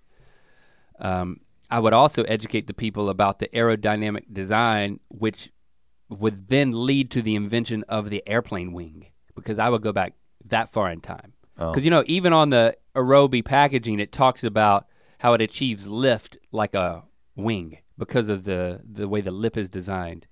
[0.98, 5.50] um, I would also educate the people about the aerodynamic design, which
[6.08, 9.06] would then lead to the invention of the airplane wing.
[9.34, 10.14] Because I would go back
[10.46, 11.34] that far in time.
[11.58, 11.70] Oh.
[11.70, 14.86] Because you know, even on the aerobie packaging, it talks about
[15.18, 17.04] how it achieves lift like a
[17.34, 20.26] wing because of the the way the lip is designed.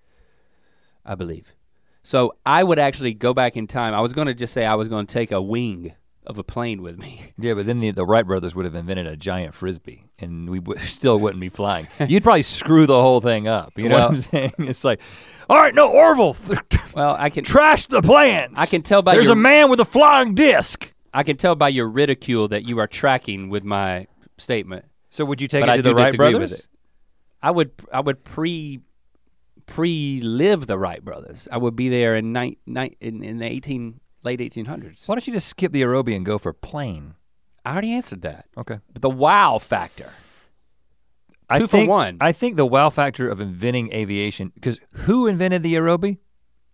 [1.04, 1.52] I believe.
[2.02, 3.94] So I would actually go back in time.
[3.94, 5.94] I was going to just say I was going to take a wing
[6.26, 7.32] of a plane with me.
[7.38, 10.60] Yeah, but then the, the Wright brothers would have invented a giant frisbee, and we
[10.60, 11.86] w- still wouldn't be flying.
[12.08, 13.72] You'd probably screw the whole thing up.
[13.76, 14.52] You know Well- what I'm saying?
[14.58, 15.00] It's like,
[15.50, 16.36] all right, no Orville,
[16.94, 18.54] Well, I can trash the plans.
[18.56, 20.90] I can tell by There's your a man with a flying disc.
[21.12, 24.06] I can tell by your ridicule that you are tracking with my
[24.38, 24.86] statement.
[25.10, 26.66] So would you take but it I to do the Wright brothers?
[27.44, 28.80] I would I would pre
[29.66, 31.46] pre live the Wright brothers.
[31.52, 35.06] I would be there in ni- ni- in, in the eighteen late eighteen hundreds.
[35.06, 37.14] Why don't you just skip the aerobie and go for plane?
[37.64, 38.46] I already answered that.
[38.56, 38.78] Okay.
[38.92, 40.10] But the wow factor.
[41.48, 42.16] I Two for think, one.
[42.20, 46.18] I think the wow factor of inventing aviation, because who invented the aerobie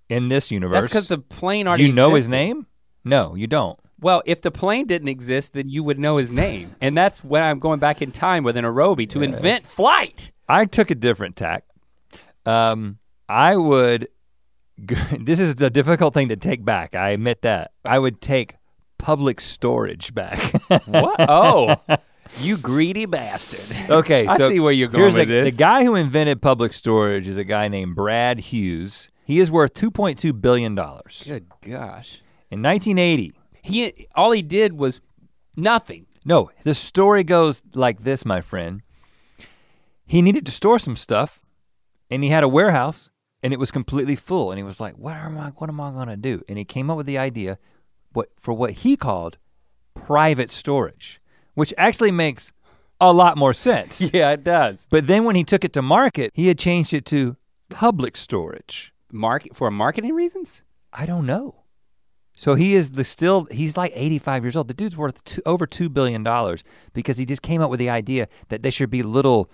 [0.09, 0.83] in this universe?
[0.83, 2.67] That's because the plane Do you know his name?
[3.05, 3.79] No, you don't.
[4.01, 6.75] Well, if the plane didn't exist, then you would know his name.
[6.81, 10.33] and that's when I'm going back in time with an aerobie to invent flight.
[10.51, 11.65] I took a different tack.
[12.45, 14.09] Um, I would.
[15.21, 16.95] This is a difficult thing to take back.
[16.95, 17.73] I admit that.
[17.85, 18.57] I would take
[18.97, 20.39] public storage back.
[20.87, 21.17] What?
[21.29, 21.77] Oh,
[22.41, 23.91] you greedy bastard.
[23.91, 25.55] okay, I see where you're going here's with the, this.
[25.55, 29.11] The guy who invented public storage is a guy named Brad Hughes.
[29.25, 31.25] He is worth 2.2 billion dollars.
[31.27, 32.23] Good gosh.
[32.51, 35.01] In 1980, He all he did was
[35.57, 36.07] nothing.
[36.25, 38.81] No, the story goes like this, my friend.
[40.11, 41.41] He needed to store some stuff,
[42.11, 43.11] and he had a warehouse,
[43.45, 44.51] and it was completely full.
[44.51, 45.51] And he was like, "What am I?
[45.51, 47.61] What am I gonna do?" And he came up with the idea,
[48.13, 49.39] what for what he called
[49.95, 51.23] private storage,
[51.55, 52.51] which actually makes
[53.01, 54.01] a lot more sense.
[54.13, 54.89] Yeah, it does.
[54.91, 57.37] But then when he took it to market, he had changed it to
[57.69, 58.93] public storage.
[59.13, 60.63] Market for marketing reasons?
[60.93, 61.61] I don't know.
[62.35, 64.67] So he is the still he's like 85 years old.
[64.67, 67.91] The dude's worth two, over 2 billion dollars because he just came up with the
[67.91, 69.49] idea that there should be little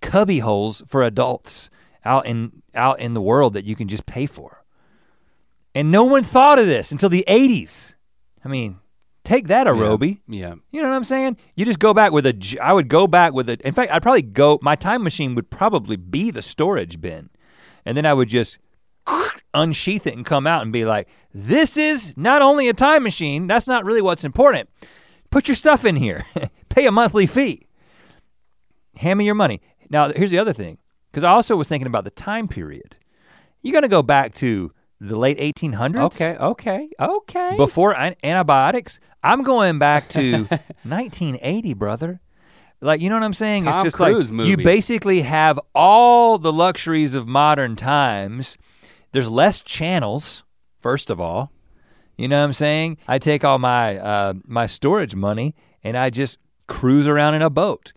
[0.00, 1.70] cubby holes for adults
[2.04, 4.64] out in out in the world that you can just pay for.
[5.74, 7.94] And no one thought of this until the 80s.
[8.44, 8.78] I mean,
[9.24, 10.20] take that Aerobie.
[10.26, 10.54] Yeah.
[10.70, 11.36] You know what I'm saying?
[11.54, 14.02] You just go back with a I would go back with a in fact I'd
[14.02, 17.30] probably go my time machine would probably be the storage bin.
[17.84, 18.58] And then I would just
[19.54, 23.46] unsheath it and come out and be like, this is not only a time machine,
[23.46, 24.68] that's not really what's important.
[25.30, 26.26] Put your stuff in here.
[26.68, 27.66] Pay a monthly fee.
[28.96, 29.60] Hand me your money.
[29.90, 30.78] Now, here's the other thing,
[31.10, 32.96] because I also was thinking about the time period.
[33.62, 35.98] You're going to go back to the late 1800s?
[36.06, 37.56] Okay, okay, okay.
[37.56, 39.00] Before an- antibiotics?
[39.22, 40.44] I'm going back to
[40.84, 42.20] 1980, brother.
[42.80, 43.64] Like, you know what I'm saying?
[43.64, 48.56] Tom it's just Cruise like you basically have all the luxuries of modern times.
[49.12, 50.44] There's less channels,
[50.80, 51.50] first of all.
[52.16, 52.98] You know what I'm saying?
[53.08, 57.50] I take all my uh, my storage money and I just cruise around in a
[57.50, 57.92] boat.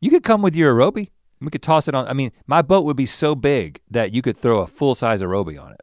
[0.00, 1.10] You could come with your aerobie.
[1.44, 2.06] We could toss it on.
[2.06, 5.20] I mean, my boat would be so big that you could throw a full size
[5.20, 5.80] aerobie on it.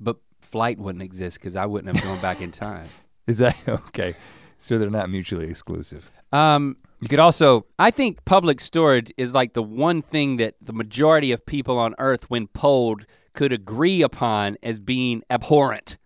[0.00, 2.88] but flight wouldn't exist because I wouldn't have gone back in time.
[3.26, 4.14] Is that okay?
[4.58, 6.10] So they're not mutually exclusive.
[6.32, 10.72] Um, You could also I think public storage is like the one thing that the
[10.72, 15.96] majority of people on Earth, when polled, could agree upon as being abhorrent.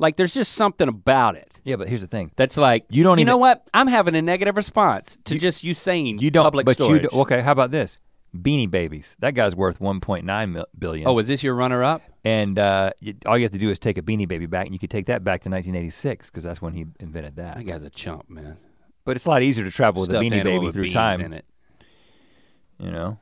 [0.00, 2.32] Like there's just something about it yeah, but here's the thing.
[2.36, 3.68] that's like You don't You even- know what?
[3.74, 6.42] I'm having a negative response to just you saying You don't.
[6.44, 7.02] public but storage.
[7.04, 7.40] you do, okay.
[7.42, 7.98] How about this?
[8.36, 9.16] Beanie Babies.
[9.18, 11.06] That guy's worth 1.9 mil- billion.
[11.08, 12.00] Oh, is this your runner-up?
[12.24, 14.74] and uh, you, all you have to do is take a Beanie Baby back, and
[14.74, 17.56] you could take that back to 1986 because that's when he invented that.
[17.56, 18.56] That guy's a chump, man.
[19.04, 21.20] But it's a lot easier to travel with Stuffed a Beanie Baby through time.
[21.22, 21.44] in it.
[22.78, 23.18] You know.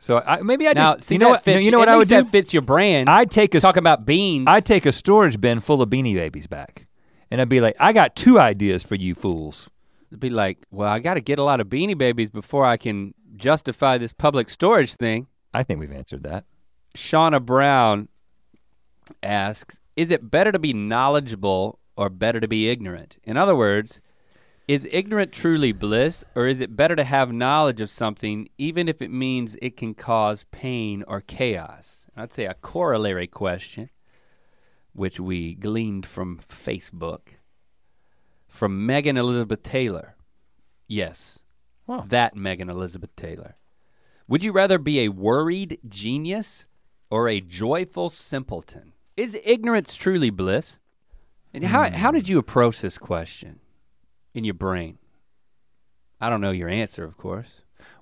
[0.00, 1.88] So I, maybe I now, just see you know what fits, you know at what
[1.90, 2.24] I would do.
[2.24, 3.08] fits your brand.
[3.10, 4.46] I'd take a talking about beans.
[4.48, 6.86] I'd take a storage bin full of Beanie Babies back,
[7.30, 9.68] and I'd be like, I got two ideas for you fools.
[10.10, 12.78] It'd be like, well, I got to get a lot of Beanie Babies before I
[12.78, 15.26] can justify this public storage thing.
[15.52, 16.46] I think we've answered that.
[16.96, 18.08] Shauna Brown
[19.22, 23.18] asks, is it better to be knowledgeable or better to be ignorant?
[23.22, 24.00] In other words,
[24.70, 29.02] is ignorant truly bliss or is it better to have knowledge of something even if
[29.02, 32.06] it means it can cause pain or chaos?
[32.16, 33.90] I'd say a corollary question,
[34.92, 37.30] which we gleaned from Facebook,
[38.46, 40.14] from Megan Elizabeth Taylor.
[40.86, 41.42] Yes,
[41.88, 42.04] Wow.
[42.06, 43.56] that Megan Elizabeth Taylor.
[44.28, 46.66] Would you rather be a worried genius
[47.10, 48.92] or a joyful simpleton?
[49.16, 50.78] Is ignorance truly bliss?
[51.52, 52.32] And how, how did hmm.
[52.32, 53.59] you approach this question
[54.34, 54.98] in your brain?
[56.20, 57.48] I don't know your answer, of course.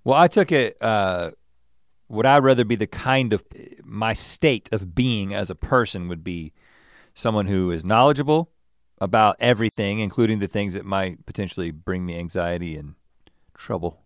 [0.05, 0.77] Well, I took it.
[0.83, 1.33] Uh,
[2.09, 3.45] would I rather be the kind of
[3.85, 6.53] my state of being as a person would be
[7.14, 8.51] someone who is knowledgeable
[9.01, 12.95] about everything, including the things that might potentially bring me anxiety and
[13.55, 14.03] trouble,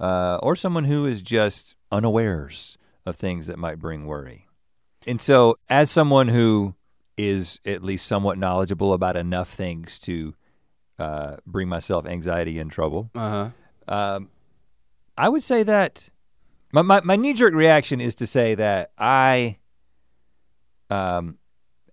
[0.00, 4.46] uh, or someone who is just unawares of things that might bring worry.
[5.06, 6.74] And so, as someone who
[7.16, 10.34] is at least somewhat knowledgeable about enough things to
[10.98, 13.50] uh, bring myself anxiety and trouble, Uh
[13.88, 13.94] huh.
[13.94, 14.28] um,
[15.16, 16.08] I would say that
[16.72, 19.58] my, my, my knee jerk reaction is to say that I,
[20.90, 21.38] um,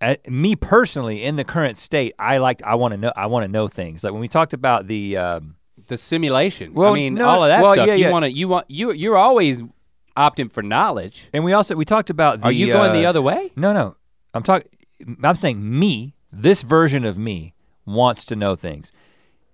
[0.02, 3.44] a- me personally in the current state, I like I want to know I want
[3.44, 4.04] to know things.
[4.04, 6.74] Like when we talked about the um, The simulation.
[6.74, 7.86] Well, I mean, no, all of that well, stuff.
[7.86, 8.10] yeah, you yeah.
[8.10, 8.32] want to.
[8.32, 8.70] You want.
[8.70, 8.92] You.
[8.92, 9.62] You're always
[10.16, 11.28] opting for knowledge.
[11.32, 13.52] and we also we talked about the Are you going the uh, other way?
[13.56, 13.96] No, no.
[14.34, 14.70] I'm talking
[15.22, 17.54] I'm saying me, this version of me
[17.86, 18.92] wants to know things,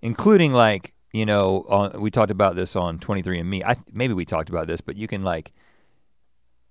[0.01, 3.63] including like, you know, on, we talked about this on 23andMe.
[3.65, 5.53] I maybe we talked about this, but you can like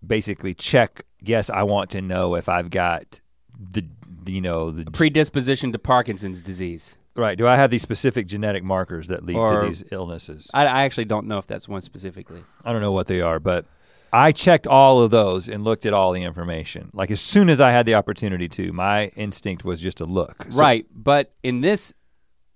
[0.06, 3.20] basically check, yes, I want to know if I've got
[3.58, 3.86] the
[4.24, 6.98] the, you know, the Predisposition to Parkinson's disease.
[7.16, 10.50] right, do I have these specific genetic markers that lead Or- to these illnesses?
[10.54, 12.44] I, I actually don't know if that's one specifically.
[12.64, 13.66] I don't know what they are, but
[14.14, 16.90] I checked all of those and looked at all the information.
[16.94, 20.46] Like as soon as I had the opportunity to, my instinct was just to look.
[20.50, 21.94] So- right, but in this,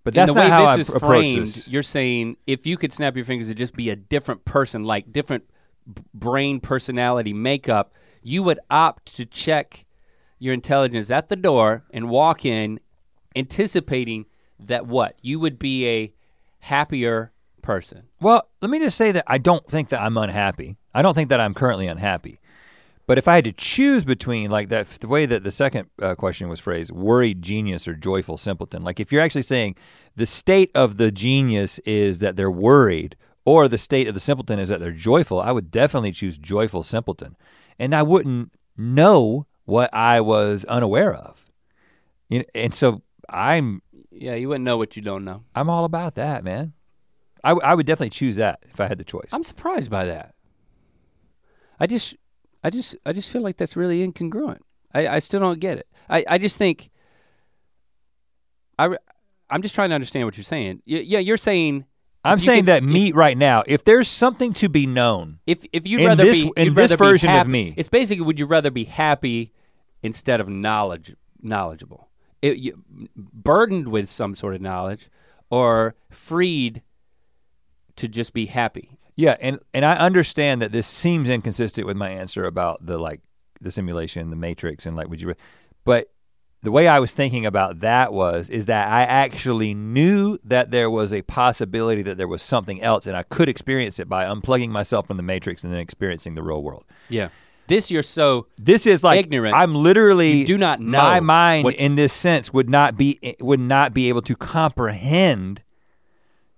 [0.04, 1.68] But in that's the way how I this is framed, this.
[1.68, 5.12] you're saying if you could snap your fingers and just be a different person, like
[5.12, 5.46] different
[5.91, 9.86] b- brain personality makeup, you would opt to check
[10.39, 12.80] your intelligence at the door and walk in,
[13.36, 14.26] anticipating
[14.60, 16.13] that what you would be a
[16.60, 17.32] happier
[17.65, 18.04] person.
[18.21, 20.78] Well, let me just say that I don't think that I'm unhappy.
[20.93, 22.39] I don't think that I'm currently unhappy.
[23.08, 26.15] But if I had to choose between like that, the way that the second uh,
[26.15, 29.75] question was phrased, worried genius or joyful simpleton, like if you're actually saying
[30.15, 34.58] the state of the genius is that they're worried, or the state of the simpleton
[34.58, 37.36] is that they're joyful, I would definitely choose joyful simpleton,
[37.78, 41.51] and I wouldn't know what I was unaware of.
[42.30, 45.43] You know, and so I'm Yeah, you wouldn't know what you don't know.
[45.54, 46.73] I'm all about that, man.
[47.45, 49.29] I, w- I would definitely choose that if I had the choice.
[49.31, 50.34] I'm surprised by that.
[51.79, 52.15] I just,
[52.63, 54.60] I just, I just feel like that's really incongruent.
[54.93, 55.88] I, I still don't get it.
[56.10, 56.89] I, I just think,
[58.79, 58.97] I, re-
[59.49, 60.81] I'm just trying to understand what you're saying.
[60.88, 61.86] Y- yeah, you're saying
[62.23, 65.39] I'm you saying could- that if- me right now, if there's something to be known,
[65.45, 67.73] if if you'd In rather this- be in this version of happy- me.
[67.77, 69.53] it's basically would you rather be happy
[70.01, 72.10] instead of knowledge knowledgeable,
[72.41, 72.84] It- you-
[73.15, 75.10] burdened with some sort of knowledge,
[75.51, 76.81] or freed
[77.97, 78.97] to just be happy.
[79.15, 83.21] yeah, and and I understand that this seems inconsistent with my answer about the like
[83.62, 85.34] the simulation, the matrix, and like would you,
[85.86, 86.10] but
[86.62, 90.89] the way I was thinking about that was is that I actually knew that there
[90.89, 94.69] was a possibility that there was something else, and I could experience it by unplugging
[94.69, 96.84] myself from the matrix and then experiencing the real world.
[97.08, 97.29] Yeah.
[97.67, 99.55] This you're so This is like Ignorant.
[99.55, 103.19] I'm literally You do not know my mind what- in this sense would not be
[103.39, 105.62] would not be able to comprehend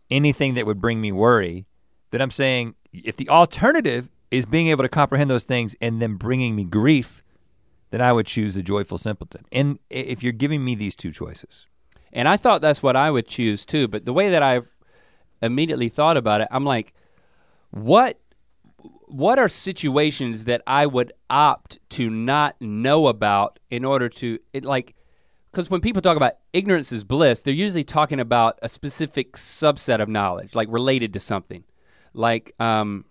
[0.10, 1.66] anything that would bring me worry.
[2.12, 6.16] That I'm saying if the alternative is being able to comprehend those things and then
[6.16, 7.22] bringing me grief,
[7.92, 9.46] then I would choose the joyful simpleton.
[9.52, 11.68] And if you're giving me these two choices,
[12.14, 14.62] And I thought that's what I would choose too, but the way that I
[15.42, 16.94] immediately thought about it, I'm like,
[17.72, 18.20] what
[19.10, 24.66] what are situations that I would opt to not know about in order to it
[24.66, 24.96] like
[25.58, 30.00] because when people talk about ignorance is bliss, they're usually talking about a specific subset
[30.00, 31.64] of knowledge, like related to something.
[32.14, 33.06] Like, um,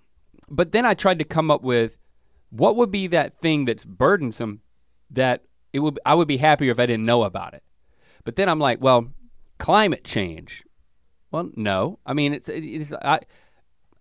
[0.49, 1.99] but then I tried to come up with
[2.51, 4.61] what would be that thing that's burdensome
[5.11, 7.65] that it would I would be happier if I didn't know about it.
[8.23, 9.09] But then I'm like, well,
[9.59, 10.63] climate change.
[11.33, 11.99] Well, no.
[12.07, 13.19] I mean, it's it's I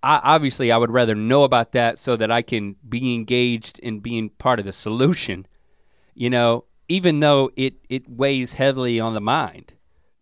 [0.04, 4.02] I, obviously I would rather know about that so that I can be engaged in
[4.02, 5.48] being part of the solution.
[6.14, 9.74] You know, even though it it weighs heavily on the mind,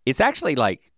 [0.05, 0.91] it's actually like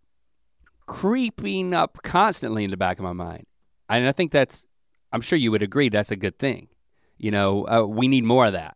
[0.85, 3.45] creeping up constantly in the back of my mind,
[3.89, 4.65] and I think that's.
[5.11, 6.67] I'm sure you would agree that's a good thing.
[7.17, 8.75] You know, uh, we need more of that,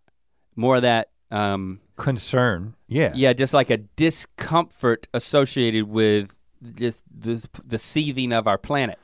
[0.56, 1.10] more of that.
[1.32, 3.12] Um, Concern, yeah.
[3.14, 6.36] yeah, just like a discomfort associated with
[6.76, 8.98] just the the seething of our planet.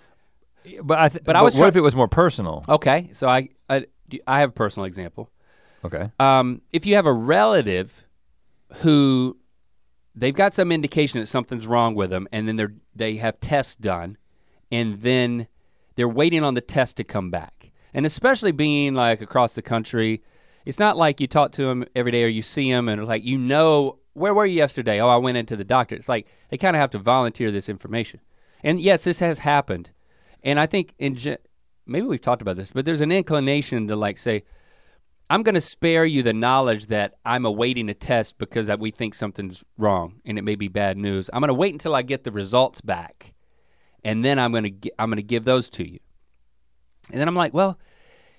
[0.81, 2.63] But I, th- But I was what try- if it was more personal?
[2.69, 3.85] Okay, so I I,
[4.25, 5.29] I have a personal example.
[5.85, 6.09] Okay.
[6.19, 8.05] Um, if you have a relative
[8.77, 9.37] who
[10.15, 13.75] they've got some indication that something's wrong with them, and then they're they have tests
[13.75, 14.17] done,
[14.71, 15.47] and then
[15.95, 20.23] they're waiting on the test to come back, and especially being like across the country,
[20.65, 23.23] it's not like you talk to them every day or you see them and like
[23.23, 24.99] you know where were you yesterday?
[24.99, 25.93] Oh, I went into the doctor.
[25.93, 28.21] It's like they kind of have to volunteer this information,
[28.63, 29.91] and yes, this has happened,
[30.41, 31.15] and I think in
[31.85, 34.43] maybe we've talked about this, but there's an inclination to like say.
[35.29, 39.15] I'm going to spare you the knowledge that I'm awaiting a test because we think
[39.15, 41.29] something's wrong and it may be bad news.
[41.33, 43.33] I'm going to wait until I get the results back,
[44.03, 45.99] and then I'm going to I'm going to give those to you.
[47.11, 47.79] And then I'm like, well,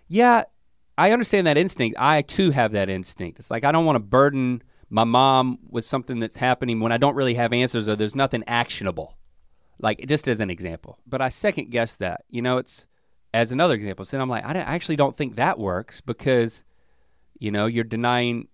[0.09, 0.45] yeah,
[0.97, 1.97] I understand that instinct.
[1.99, 3.39] I too have that instinct.
[3.39, 6.99] It's like I don't want to burden my mom with something that's happening when I
[6.99, 9.17] don't really have answers or there's nothing actionable.
[9.79, 10.99] Like just as an example.
[11.07, 12.25] But I second guess that.
[12.31, 12.87] You know, it's
[13.35, 14.05] as another example.
[14.05, 16.65] So then I'm like, I actually don't think that works because
[17.39, 18.49] you know, you're denying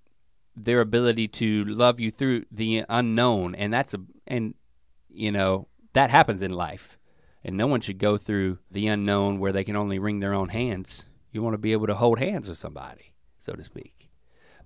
[0.56, 4.54] their ability to love you through the unknown, and that's a and
[5.08, 6.98] you know that happens in life,
[7.44, 10.48] and no one should go through the unknown where they can only wring their own
[10.48, 11.06] hands.
[11.30, 14.10] You want to be able to hold hands with somebody, so to speak.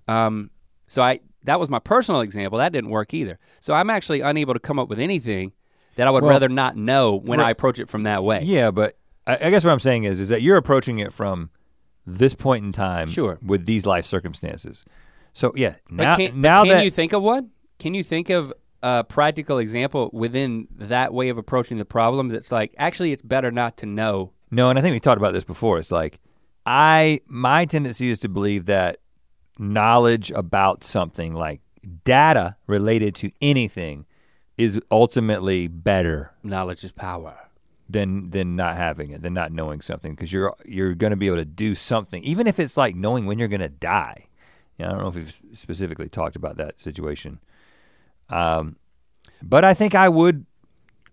[0.07, 0.51] Um,
[0.87, 2.59] so I that was my personal example.
[2.59, 3.39] That didn't work either.
[3.59, 5.53] So I'm actually unable to come up with anything
[5.95, 7.47] that I would Well, rather not know when right.
[7.47, 8.43] I approach it from that way.
[8.43, 11.49] Yeah, but I, I guess what I'm saying is, is that you're approaching it from
[12.07, 13.37] this point in time, Sure.
[13.45, 14.83] with these life circumstances.
[15.33, 17.51] So yeah, But now can, but now can that you think of one?
[17.77, 18.51] Can you think of
[18.81, 23.51] a practical example within that way of approaching the problem that's like actually it's better
[23.51, 24.31] not to know?
[24.49, 25.77] no, and I think we talked about this before.
[25.77, 26.19] It's like
[26.65, 28.99] I my tendency is to believe that
[29.59, 31.61] knowledge about something like
[32.05, 34.05] data related to anything
[34.57, 37.46] is ultimately better Knowledge is power.
[37.89, 41.27] Than than not having it, than not knowing something, because you're you're going to be
[41.27, 44.27] able to do something, even if it's like knowing when you're going to die.
[44.77, 47.39] You know, I don't know if we've specifically talked about that situation,
[48.29, 48.75] um,
[49.41, 50.45] but I think I would,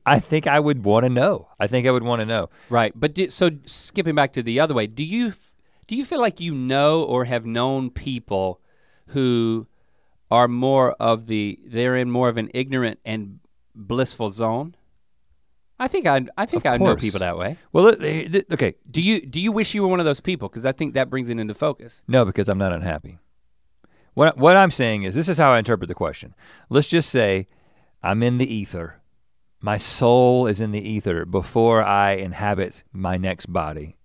[0.04, 1.48] I think I would want to know.
[1.58, 2.50] I think I would want to know.
[2.68, 2.92] Right.
[2.94, 5.32] But do, so skipping back to the other way, do you
[5.86, 8.60] do you feel like you know or have known people
[9.08, 9.66] who
[10.30, 13.38] are more of the they're in more of an ignorant and
[13.74, 14.74] blissful zone?
[15.78, 17.00] I think I I think Of I know course.
[17.02, 17.56] people that way.
[17.72, 20.48] Well, it- it- okay, Do you do you wish you were one of those people?
[20.48, 22.02] Because I think that brings it into focus.
[22.06, 23.18] no, because I'm not unhappy.
[24.14, 26.34] What what I'm saying is, this is how I interpret the question.
[26.68, 27.48] Let's just say
[28.02, 29.00] I'm in the ether.
[29.60, 33.96] My soul is in the ether before I inhabit my next body.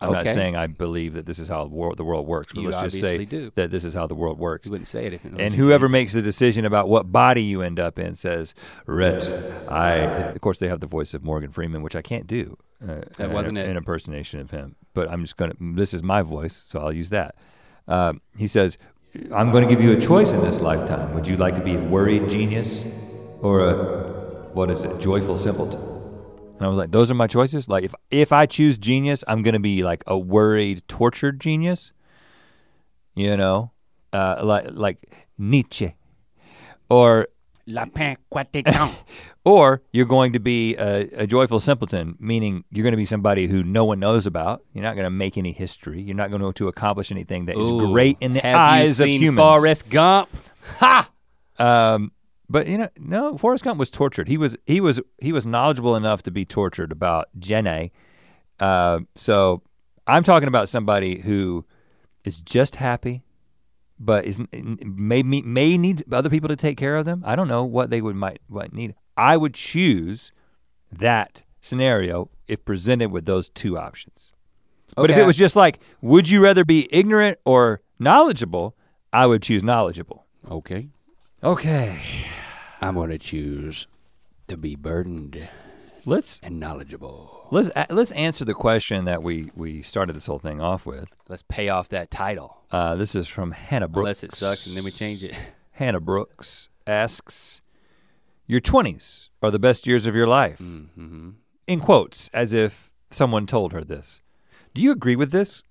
[0.00, 2.62] I'm not saying I believe that this is how the world, the world works, but
[2.62, 3.50] You let's just say do.
[3.56, 4.66] that this is how the world works.
[4.66, 7.62] You wouldn't say it if it And whoever makes the decision about what body you
[7.62, 8.54] end up in says,
[8.86, 9.28] Rhett,
[9.68, 12.56] I, of course, they have the voice of Morgan Freeman, which I can't do.
[12.80, 13.70] Uh, That wasn't an, it.
[13.70, 14.76] An impersonation of him.
[14.94, 17.34] But I'm just going to, this is my voice, so I'll use that.
[17.88, 18.78] Um, he says,
[19.34, 21.12] I'm going to give you a choice in this lifetime.
[21.14, 22.84] Would you like to be a worried genius
[23.40, 23.74] or a,
[24.52, 25.80] what is it, joyful simpleton?
[26.58, 27.68] And I was like, those are my choices.
[27.68, 31.92] Like, if if I choose genius, I'm gonna be like a worried, tortured genius.
[33.14, 33.72] You know,
[34.12, 35.94] uh, like like Nietzsche,
[36.88, 37.28] or
[37.66, 38.94] Le Pain Quotidien.
[39.44, 43.46] or you're going to be a, a joyful simpleton, meaning you're going to be somebody
[43.46, 44.62] who no one knows about.
[44.72, 46.00] You're not going to make any history.
[46.00, 49.04] You're not going to accomplish anything that is Ooh, great in the have eyes you
[49.04, 49.38] of humans.
[49.38, 50.28] Forrest Gump.
[50.78, 51.10] Ha!
[51.58, 52.12] Um,
[52.48, 54.28] but you know, no, Forrest Gump was tortured.
[54.28, 57.92] He was he was he was knowledgeable enough to be tortured about Jenny.
[58.58, 59.62] Uh, so
[60.06, 61.64] I'm talking about somebody who
[62.24, 63.22] is just happy,
[63.98, 67.22] but is may may need other people to take care of them.
[67.26, 68.94] I don't know what they would might might need.
[69.16, 70.32] I would choose
[70.90, 74.32] that scenario if presented with those two options.
[74.96, 78.74] But if it was just like, would you rather be ignorant or knowledgeable?
[79.12, 80.26] I would choose knowledgeable.
[80.50, 80.88] Okay.
[81.42, 82.00] Okay.
[82.80, 83.86] I'm gonna choose
[84.48, 85.48] to be burdened
[86.04, 87.46] Let's and knowledgeable.
[87.50, 91.08] let's a- let's answer the question that we we started this whole thing off with.
[91.28, 92.56] Let's pay off that title.
[92.70, 94.04] Uh, this is from Hannah Brooks.
[94.04, 95.38] Unless it sucks and then we change it.
[95.72, 97.60] Hannah Brooks asks,
[98.46, 101.30] "Your twenties are the best years of your life." Mm-hmm.
[101.66, 104.20] In quotes, as if someone told her this.
[104.74, 105.62] Do you agree with this?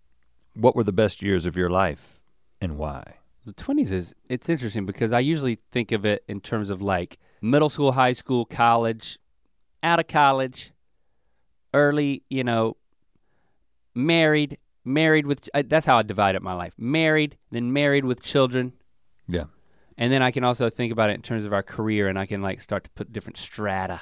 [0.54, 2.20] What were the best years of your life
[2.62, 3.16] and why?
[3.48, 7.18] The 20s is it's interesting because I usually think of it in terms of like
[7.42, 9.18] middle school, high school, college,
[9.82, 10.74] out of college,
[11.74, 12.76] early, you know,
[13.96, 16.74] married, married with uh, that's how I divide up my life.
[16.78, 18.74] Married, then married with children.
[19.30, 19.46] Yeah.
[19.98, 22.26] And then I can also think about it in terms of our career and I
[22.26, 24.02] can like start to put different strata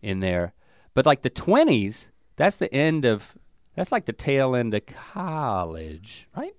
[0.00, 0.54] in there.
[0.94, 3.36] But like the 20s, that's the end of
[3.74, 6.54] that's like the tail end of college, right?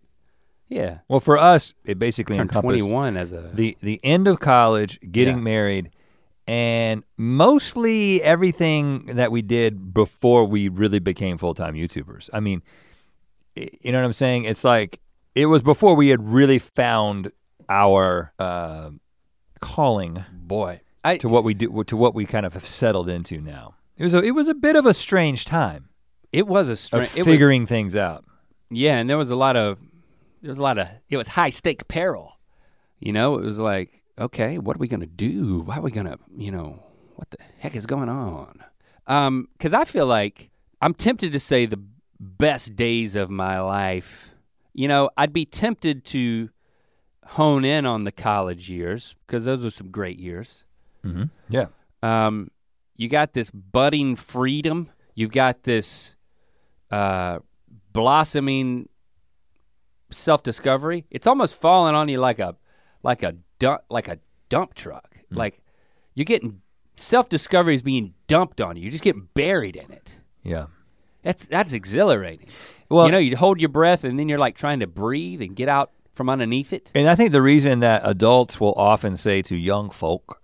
[0.71, 0.99] Yeah.
[1.09, 4.99] Well, for us, it basically Turned encompassed 21 as a the the end of college,
[5.11, 5.43] getting Yeah.
[5.43, 5.91] married,
[6.47, 12.29] and mostly everything that we did before we really became full time YouTubers.
[12.31, 12.63] I mean,
[13.55, 14.45] you know what I'm saying?
[14.45, 15.01] It's like
[15.35, 17.31] it was before we had really found
[17.67, 18.91] our uh,
[19.59, 20.81] calling boy.
[21.03, 23.75] I to what we do to what we kind of have settled into now.
[23.97, 25.89] It was a it was a bit of a strange time
[26.31, 28.23] it was a strange it was, figuring things out.
[28.69, 29.77] Yeah, and there was a lot of
[30.41, 32.37] there was a lot of it was high stake peril.
[32.99, 35.65] You know, it was like, okay, what are we gonna do?
[35.69, 36.83] How are we gonna, you know,
[37.15, 38.63] what the heck is going on?
[39.07, 40.49] Um, cause I feel like
[40.81, 41.81] I'm tempted to say the
[42.19, 44.29] best days of my life.
[44.73, 46.49] You know, I'd be tempted to
[47.25, 50.63] hone in on the college years because those were some great years.
[51.03, 51.23] Mm-hmm.
[51.49, 51.67] Yeah.
[52.03, 52.49] Um,
[52.95, 54.89] you got this budding freedom.
[55.15, 56.15] You've got this
[56.89, 57.39] uh,
[57.91, 58.89] blossoming
[60.11, 61.05] self-discovery.
[61.09, 62.55] It's almost falling on you like a
[63.03, 65.17] like a dump like a dump truck.
[65.29, 65.61] Like
[66.13, 66.61] you're getting
[66.95, 68.83] self-discovery is being dumped on you.
[68.83, 70.17] You're just getting buried in it.
[70.43, 70.67] Yeah.
[71.23, 72.49] That's that's exhilarating.
[72.89, 75.55] Well, you know, you hold your breath and then you're like trying to breathe and
[75.55, 76.91] get out from underneath it.
[76.93, 80.41] And I think the reason that adults will often say to young folk,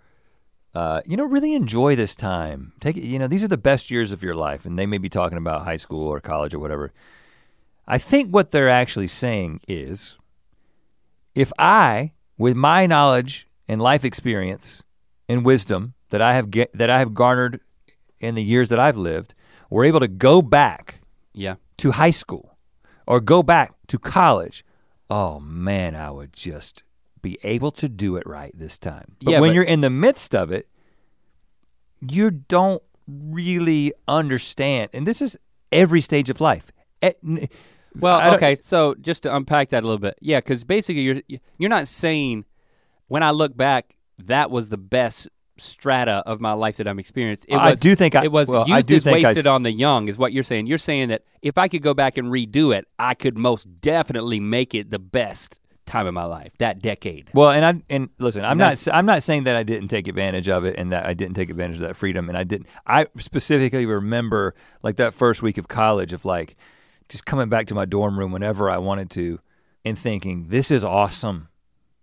[0.74, 2.74] uh, you know, really enjoy this time.
[2.80, 4.97] Take it, you know, these are the best years of your life, and they may
[4.97, 6.93] be talking about high school or college or whatever.
[7.88, 10.17] I think what they're actually saying is
[11.35, 14.83] if I, with my knowledge and life experience
[15.29, 17.61] and wisdom that I have get, that I have garnered
[18.19, 19.33] in the years that I've lived,
[19.69, 20.99] were able to go back
[21.33, 21.55] Yeah.
[21.77, 22.57] to high school
[23.05, 24.65] or go back to college,
[25.09, 26.83] oh man, I would just
[27.21, 29.15] be able to do it right this time.
[29.23, 30.67] But Yeah, when but- you're in the midst of it,
[32.01, 34.89] you don't really understand.
[34.93, 35.38] And this is
[35.71, 36.71] every stage of life.
[37.01, 37.15] I
[37.99, 41.21] Well, okay, so just to unpack that a little bit, yeah, because basically you're
[41.57, 42.45] you're not saying
[43.07, 45.29] when I look back that was the best
[45.59, 47.45] strata of my life that I'm experienced.
[47.49, 49.45] It I was, do think I- it was well, I do is think I wasted
[49.47, 50.67] s- on the young, is what you're saying.
[50.67, 54.39] You're saying that if I could go back and redo it, I could most definitely
[54.39, 57.29] make it the best time of my life that decade.
[57.33, 60.49] Well, and I and listen, I'm not I'm not saying that I didn't take advantage
[60.49, 63.07] of it and that I didn't take advantage of that freedom and I didn't I
[63.17, 66.55] specifically remember like that first week of college of like
[67.10, 69.39] just coming back to my dorm room whenever I wanted to
[69.86, 71.47] and thinking this is awesome.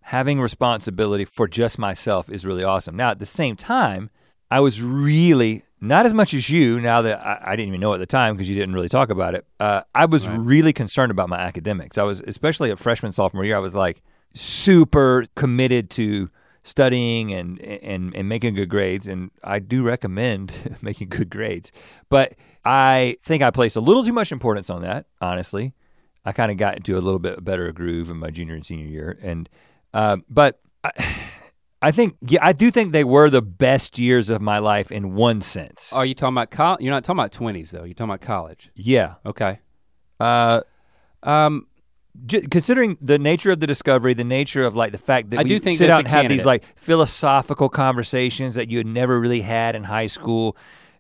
[0.09, 2.97] Having responsibility for just myself is really awesome.
[2.97, 4.11] Now at the same time,
[4.51, 7.93] I was really not as much as you now that I, I didn't even know
[7.95, 9.47] at the time because you didn't really talk about it.
[9.61, 10.39] Uh, I was Right.
[10.39, 11.99] really concerned about my academics.
[11.99, 13.57] I was especially at freshman sophomore year.
[13.57, 14.03] I was like
[14.35, 16.31] super committed to
[16.63, 20.53] studying and and and making good grades and I do recommend
[20.83, 21.71] making good grades.
[22.09, 22.35] But
[22.65, 25.75] I think I placed a little too much importance on that, honestly.
[26.25, 28.87] I kind of got into a little bit better groove in my junior and senior
[28.87, 29.49] year and
[29.93, 30.91] uh, but I,
[31.83, 35.15] I think yeah, I do think they were the best years of my life in
[35.15, 35.93] one sense.
[35.93, 36.81] Are you talking about college?
[36.83, 37.85] You're not talking about 20s though.
[37.85, 38.71] You're talking about college.
[38.75, 39.17] yeah.
[39.27, 39.61] Okay.
[40.19, 40.62] Uh
[41.23, 41.67] Um,
[42.27, 45.43] j- considering the nature of the discovery, the nature of like the fact that I
[45.43, 49.21] we do think sit out and have these like philosophical conversations that you had never
[49.21, 50.57] really had in high school,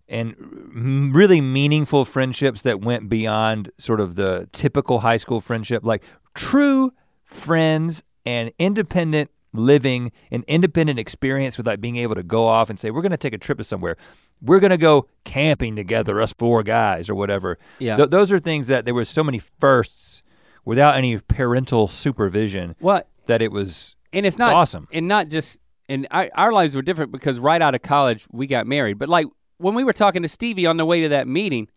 [0.08, 6.02] and really meaningful friendships that went beyond sort of the typical high school friendship, like
[6.34, 6.92] true
[7.24, 12.78] friends and independent living and independent experience with like being able to go off and
[12.78, 13.96] say we're going to take a trip to somewhere
[14.42, 17.96] we're going to go camping together us four guys or whatever Yeah.
[17.96, 20.22] Th- those are things that there were so many firsts
[20.64, 23.08] without any parental supervision what?
[23.26, 24.88] that it was And it's not awesome.
[24.92, 28.66] and not just and our lives were different because right out of college we got
[28.66, 28.98] married.
[28.98, 29.26] But like
[29.58, 31.68] when we were talking to Stevie on the way to that meeting,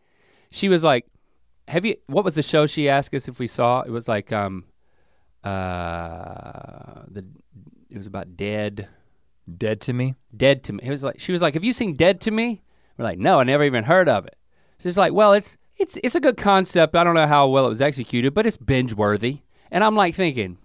[0.52, 1.06] she was like,
[1.68, 1.96] "Have you?
[2.08, 3.82] What was the show she asked us if we saw?
[3.82, 4.66] It was like um,
[5.44, 7.26] uh, the
[7.90, 8.88] it was about dead,
[9.58, 10.84] dead to me dead to me.
[10.84, 12.62] It was like she was like, "Have you seen Dead to Me?"
[12.98, 14.38] We're like, "No, I never even heard of it."
[14.82, 16.96] She's like, "Well, it's it's it's a good concept.
[16.96, 20.16] I don't know how well it was executed, but it's binge worthy." And I'm like
[20.16, 20.58] thinking,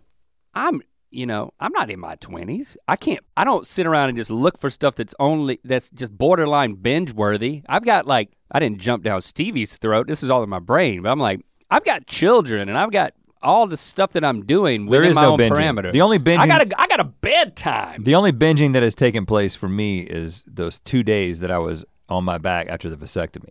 [0.54, 0.82] I'm
[1.12, 2.76] you know, I'm not in my 20s.
[2.88, 6.16] I can't I don't sit around and just look for stuff that's only that's just
[6.16, 7.62] borderline binge worthy.
[7.68, 10.06] I've got like I didn't jump down Stevie's throat.
[10.06, 11.40] This is all in my brain, but I'm like
[11.70, 15.14] I've got children and I've got all the stuff that I'm doing There within is
[15.16, 15.50] my no own binging.
[15.50, 15.92] parameters.
[15.92, 18.04] The only binging- I got a I got a bedtime.
[18.04, 21.58] The only binging that has taken place for me is those two days that I
[21.58, 23.48] was on my back after the vasectomy.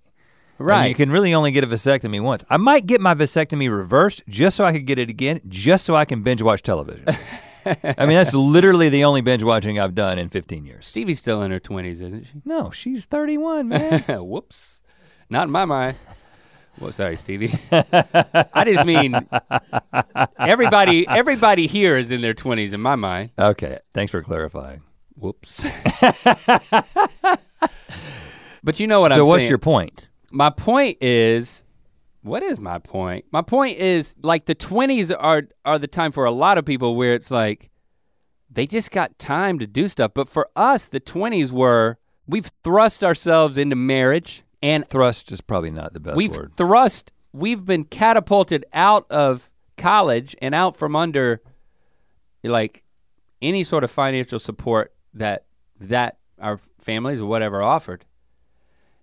[0.59, 0.87] And Right.
[0.89, 2.45] you can really only get a vasectomy once.
[2.47, 5.95] I might get my vasectomy reversed just so I could get it again, just so
[5.95, 7.05] I can binge watch television.
[7.65, 10.87] I mean, that's literally the only binge watching I've done in 15 years.
[10.87, 12.41] Stevie's still in her 20s, isn't she?
[12.45, 14.01] No, she's 31, man.
[14.07, 14.81] Whoops.
[15.29, 15.97] Not in my mind.
[16.79, 17.53] Well, sorry, Stevie.
[17.71, 19.27] I just mean
[20.39, 23.31] everybody everybody here is in their 20s in my mind.
[23.37, 24.81] okay, thanks for clarifying.
[25.15, 25.63] Whoops.
[28.63, 30.07] but you know what so I'm what's your point?
[30.31, 31.65] my point is
[32.21, 33.25] what is my point?
[33.31, 36.95] My point is like the 20s are are the time for a lot of people
[36.95, 37.69] where it's like
[38.49, 40.11] they just got time to do stuff.
[40.13, 41.97] But for us, the 20s were
[42.27, 46.51] we've thrust ourselves into marriage and Thrust is probably not the best we've word.
[46.55, 51.41] thrust we've been catapulted out of college and out from under
[52.43, 52.83] like
[53.41, 55.45] any sort of financial support that
[55.79, 58.05] that our families or whatever offered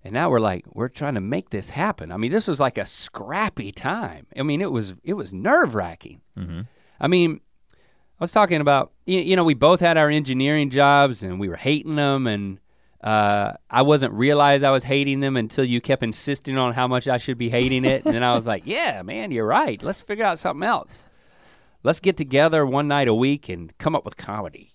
[0.05, 2.79] and now we're like we're trying to make this happen i mean this was like
[2.79, 6.67] a scrappy time i mean it was it was nerve-wracking Mhm.
[7.01, 7.41] i mean
[7.73, 11.49] i was talking about you, you know we both had our engineering jobs and we
[11.49, 12.59] were hating them and
[13.01, 17.07] uh, I wasn't realize I was hating them until you kept insisting on how much
[17.07, 19.81] I should be hating it, and then I was like, "Yeah, man, you're right.
[19.81, 21.05] Let's figure out something else.
[21.85, 24.73] Let's get together one night a week and come up with comedy.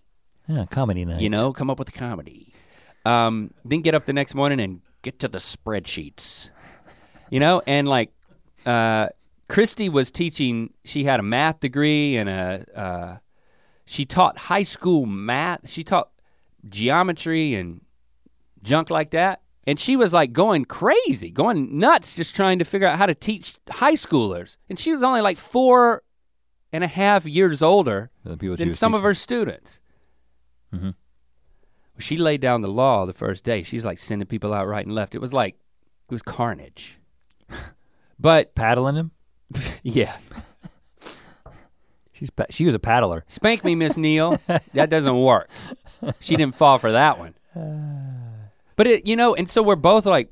[0.48, 1.20] Yeah, comedy night.
[1.20, 2.54] You know, come up with comedy.
[3.06, 6.50] Um, then get up the next morning and get to the spreadsheets.
[7.30, 8.12] You know, and like
[8.66, 9.10] uh,
[9.48, 10.74] Christy was teaching.
[10.84, 12.66] She had a math degree and a.
[12.76, 13.18] Uh,
[13.86, 15.70] she taught high school math.
[15.70, 16.10] She taught
[16.68, 17.82] geometry and
[18.64, 19.42] junk like that.
[19.66, 23.16] And she was like going crazy, going nuts, just trying to figure out how to
[23.16, 24.58] teach high schoolers.
[24.70, 26.04] And she was only like four
[26.74, 28.10] and a half years older
[28.58, 29.80] than some of her students.
[30.74, 30.96] Mhm.
[32.00, 33.64] She laid down the law the first day.
[33.64, 35.14] She's like sending people out right and left.
[35.16, 35.56] It was like,
[36.10, 36.98] it was carnage.
[38.20, 39.12] But paddling him.
[39.84, 40.16] yeah,
[42.14, 43.26] She's pa- she was a paddler.
[43.28, 44.40] spank me, Miss Neal.
[44.74, 45.50] that doesn't work.
[46.20, 47.34] She didn't fall for that one.
[48.76, 50.32] But it, you know, and so we're both like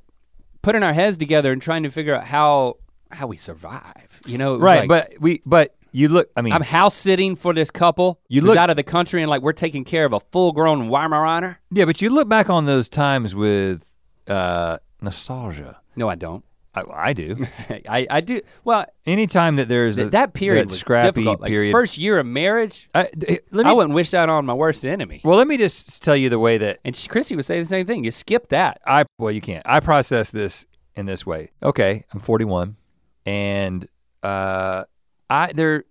[0.63, 2.77] putting our heads together and trying to figure out how
[3.11, 4.19] how we survive.
[4.25, 6.29] You know, Right, like, but we but you look.
[6.35, 8.19] I mean, I'm house sitting for this couple.
[8.29, 10.89] You look- out of the country and like we're taking care of a full grown
[10.89, 11.57] Weimaraner.
[11.71, 13.91] yeah, but you look back on those times with
[14.27, 15.79] uh, nostalgia.
[15.95, 16.43] No, I don't.
[16.73, 17.45] I, I do.
[17.89, 18.39] I, I do.
[18.63, 21.25] Well, Anytime that there's th- a, that period that scrappy.
[21.25, 21.73] Like period.
[21.73, 23.09] first year of marriage, I,
[23.51, 25.19] me, I wouldn't wish that on my worst enemy.
[25.25, 27.85] well, let me just tell you the way that And Chrissy would say the same
[27.85, 28.05] thing.
[28.05, 28.79] You skip that.
[28.87, 29.65] I well, you can't.
[29.67, 30.65] I process this
[30.95, 31.51] in this way.
[31.61, 32.77] Okay, I'm 41,
[33.25, 33.87] and
[34.23, 34.85] uh,
[35.31, 35.85] I they're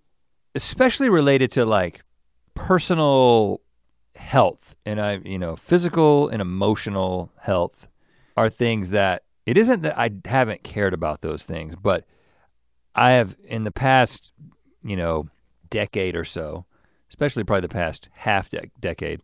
[0.54, 2.02] especially related to like
[2.54, 3.62] personal
[4.14, 7.88] health, and I you know physical and emotional health
[8.36, 12.04] are things that it isn't that I haven't cared about those things, but
[12.94, 14.30] I have in the past
[14.84, 15.28] you know
[15.70, 16.66] decade or so,
[17.08, 19.22] especially probably the past half de- decade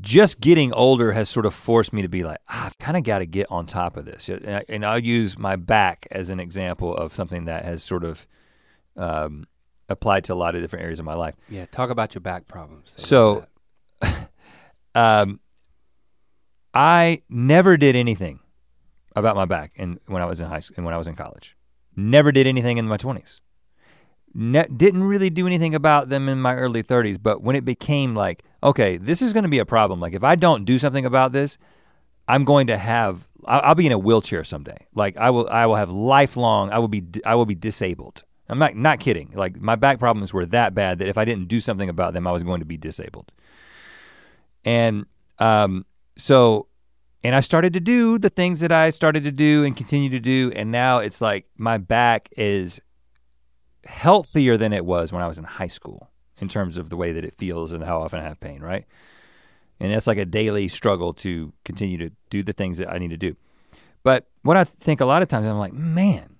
[0.00, 3.02] just getting older has sort of forced me to be like, ah, I've kind of
[3.02, 4.30] got to get on top of this.
[4.30, 8.02] And, I, and I'll use my back as an example of something that has sort
[8.02, 8.26] of
[8.96, 9.46] um,
[9.88, 11.34] applied to a lot of different areas of my life.
[11.48, 12.92] Yeah, talk about your back problems.
[12.96, 13.46] So-
[14.96, 15.40] Um,
[16.72, 18.40] I never did anything
[19.16, 21.14] about my back and when I was in high school and when I was in
[21.14, 21.56] college.
[21.96, 23.40] Never did anything in my 20s.
[24.34, 28.14] Ne- didn't really do anything about them in my early 30s, but when it became
[28.16, 30.00] like, okay, this is going to be a problem.
[30.00, 31.58] Like if I don't do something about this,
[32.26, 34.86] I'm going to have I'll, I'll be in a wheelchair someday.
[34.94, 38.24] Like I will I will have lifelong I will be I will be disabled.
[38.48, 39.30] I'm not not kidding.
[39.34, 42.26] Like my back problems were that bad that if I didn't do something about them,
[42.26, 43.32] I was going to be disabled.
[44.64, 45.06] And
[45.38, 45.86] um
[46.16, 46.68] so
[47.22, 50.20] and I started to do the things that I started to do and continue to
[50.20, 52.80] do and now it's like my back is
[53.84, 57.12] healthier than it was when I was in high school in terms of the way
[57.12, 58.84] that it feels and how often I have pain, right?
[59.80, 63.10] And that's like a daily struggle to continue to do the things that I need
[63.10, 63.36] to do.
[64.02, 66.33] But what I think a lot of times I'm like, man,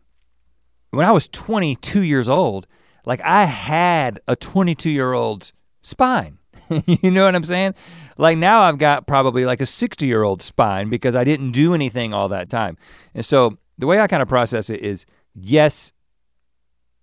[0.96, 2.66] when I was 22 years old,
[3.04, 6.38] like I had a 22 year old's spine.
[6.86, 7.74] you know what I'm saying?
[8.16, 11.74] Like now I've got probably like a 60 year old spine because I didn't do
[11.74, 12.76] anything all that time.
[13.14, 15.92] And so the way I kind of process it is yes,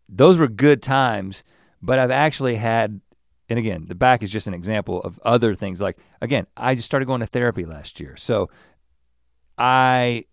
[0.07, 1.43] those were good times,
[1.81, 3.01] but I've actually had
[3.49, 5.81] and again, the back is just an example of other things.
[5.81, 8.49] Like again, I just started going to therapy last year, so
[9.57, 10.25] I,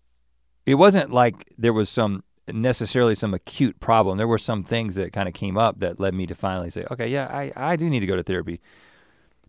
[0.65, 4.17] it wasn't like there was some necessarily some acute problem.
[4.17, 6.85] There were some things that kind of came up that led me to finally say,
[6.91, 8.59] okay, yeah, I, I do need to go to therapy.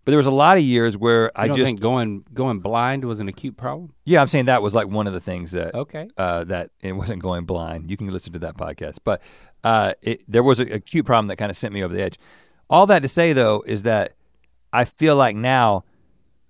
[0.05, 3.05] But there was a lot of years where You I just think going going blind
[3.05, 3.93] was an acute problem?
[4.07, 6.09] yeah, I'm saying that was like one of the things that Okay.
[6.17, 7.91] uh, that it wasn't going blind.
[7.91, 9.21] You can listen to that podcast, but
[9.63, 12.19] uh, it, there was a acute problem that kind of sent me over the edge.
[12.71, 14.13] All that to say though is that
[14.73, 15.85] I feel like now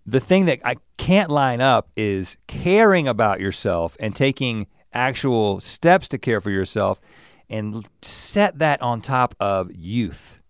[0.07, 6.09] the thing that I can't line up is caring about yourself and taking actual steps
[6.09, 7.01] to care for yourself
[7.49, 10.41] and set that on top of youth.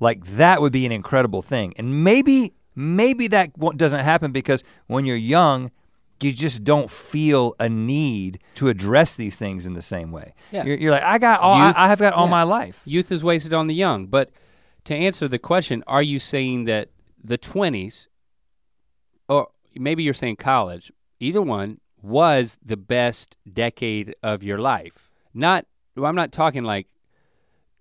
[0.00, 1.74] Like that would be an incredible thing.
[1.76, 5.70] And maybe maybe that doesn't happen because when you're young,
[6.20, 10.34] you just don't feel a need to address these things in the same way.
[10.50, 10.64] Yeah.
[10.64, 12.30] You're, you're like, I got all, I, I have got all yeah.
[12.30, 12.80] my life.
[12.84, 14.06] Youth is wasted on the young.
[14.06, 14.30] But
[14.84, 16.88] to answer the question, are you saying that
[17.22, 18.08] the 20s,
[19.28, 20.90] or maybe you're saying college,
[21.20, 25.10] either one was the best decade of your life?
[25.32, 26.86] Not, well, I'm not talking like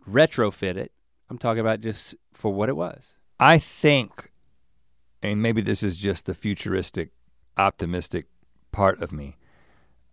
[0.09, 0.91] retrofit it.
[1.29, 3.17] I'm talking about just for what it was.
[3.39, 4.31] I think,
[5.21, 7.09] and maybe this is just the futuristic,
[7.57, 8.27] optimistic
[8.71, 9.37] part of me.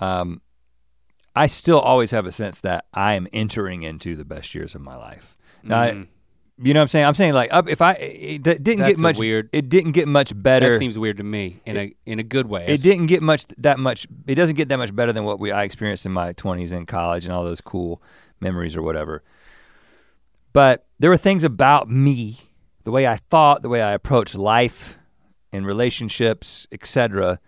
[0.00, 0.40] Um,
[1.36, 4.80] I still always have a sense that I am entering into the best years of
[4.80, 5.36] my life.
[5.62, 6.08] Now, I- Mhm.
[6.62, 7.06] You know what I'm saying?
[7.06, 9.92] I'm saying like up if I it, d- didn't That's get much weird- it didn't
[9.92, 10.70] get much better.
[10.72, 12.66] That seems weird to me in a in a good way.
[12.68, 15.50] it didn't get much that much it doesn't get that much better than what we
[15.52, 18.02] I experienced in my 20s in college and all those cool
[18.40, 19.22] memories or whatever.
[20.52, 22.40] But there were things about me,
[22.84, 24.98] the way I thought, the way I approached life
[25.52, 27.38] and relationships, etc.,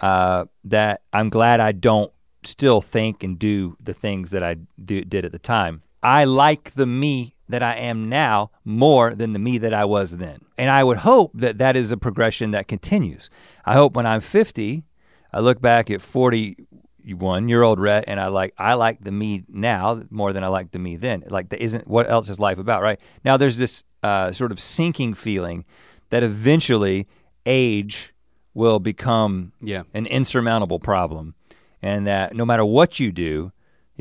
[0.00, 2.12] uh, that I'm glad I don't
[2.44, 5.82] still think and do the things that I do, did at the time.
[6.02, 10.10] I like the me that I am now more than the me that I was
[10.18, 10.40] then.
[10.58, 13.30] And I would hope that that is a progression that continues.
[13.64, 14.84] I hope when I'm 50,
[15.32, 19.44] I look back at 41 year old Rhett and I like I like the me
[19.48, 21.24] now more than I like the me then.
[21.28, 23.00] Like that isn't what else is life about, right?
[23.24, 25.64] Now there's this uh, sort of sinking feeling
[26.10, 27.06] that eventually
[27.46, 28.12] age
[28.54, 29.82] will become Yeah.
[29.94, 31.34] an insurmountable problem
[31.80, 33.52] and that no matter what you do,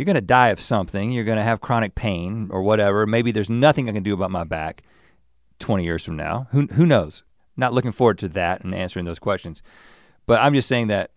[0.02, 1.12] you're going to die of something.
[1.12, 3.06] You're going to have chronic pain or whatever.
[3.06, 4.82] Maybe there's nothing I can do about my back
[5.60, 6.48] 20 years from now.
[6.50, 7.22] Who, who knows?
[7.56, 9.62] Not looking forward to that and answering those questions.
[10.26, 11.12] But I'm just saying that,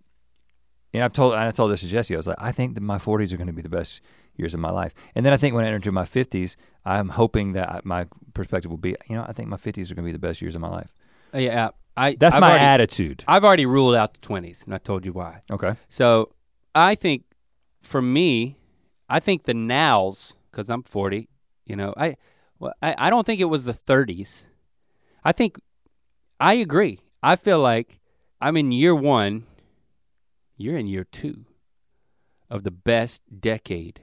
[0.92, 2.98] and I've told, I told this to Jesse, I was like, I think that my
[2.98, 4.02] 40s are going to be the best
[4.36, 4.94] years of my life.
[5.14, 6.54] And then I think when I enter into my 50s,
[6.84, 9.94] I'm hoping that I- my perspective will be, you know, I think my 50s are
[9.94, 10.92] going to be the best years of my life.
[11.34, 11.70] Uh, Yeah.
[11.96, 13.24] I That's I've my already, attitude.
[13.26, 15.42] I've already ruled out the 20s, and I told you why.
[15.50, 15.74] Okay.
[15.88, 16.32] So
[16.74, 17.22] I think
[17.82, 18.56] for me,
[19.08, 21.28] I think the nows, because I'm 40,
[21.66, 22.16] you know, I,
[22.58, 24.46] well, I I don't think it was the 30s.
[25.24, 25.58] I think
[26.40, 27.00] I agree.
[27.22, 28.00] I feel like
[28.40, 29.44] I'm in year one,
[30.56, 31.44] you're in year two
[32.50, 34.00] of the best decade.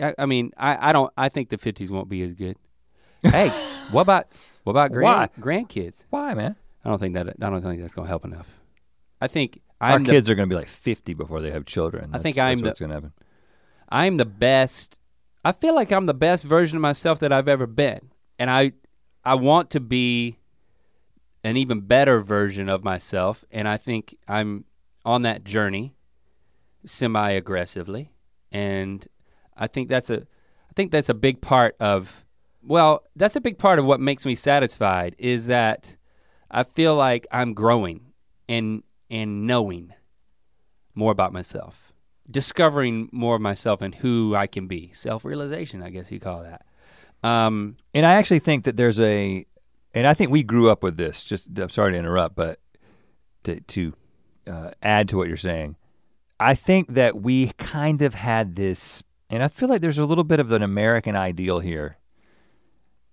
[0.00, 2.56] I, I mean, I, I don't I think the 50s won't be as good.
[3.22, 3.48] Hey,
[3.90, 4.26] what about
[4.64, 6.02] what about grand, grandkids?
[6.10, 6.56] Why, man?
[6.84, 8.48] I don't think that I don't think that's gonna help enough.
[9.20, 11.64] I think Our I'm the kids are going to be like 50 before they have
[11.66, 12.10] children.
[12.12, 13.12] I think I'm that's the- what's going to happen.
[13.88, 14.96] I'm the best.
[15.44, 18.72] I feel like I'm the best version of myself that I've ever been, and I,
[19.24, 20.38] I want to be
[21.44, 24.64] an even better version of myself, and I think I'm
[25.04, 25.94] on that journey,
[26.84, 28.12] semi-aggressively,
[28.52, 29.06] and
[29.56, 32.24] I think that's a, I think that's a big part of,
[32.62, 35.96] well, that's a big part of what makes me satisfied is that
[36.50, 38.12] I feel like I'm growing
[38.48, 39.94] and and knowing
[40.94, 41.87] more about myself
[42.30, 44.90] discovering more of myself and who I can be.
[44.92, 46.64] Self-realization, I guess you call that.
[47.22, 49.46] Um, And I actually think that there's a,
[49.94, 51.24] and I think we grew up with this.
[51.24, 52.60] Just I'm sorry to interrupt, but
[53.44, 53.92] to to
[54.46, 55.76] uh, add to what you're saying,
[56.38, 60.24] I think that we kind of had this, and I feel like there's a little
[60.24, 61.96] bit of an American ideal here.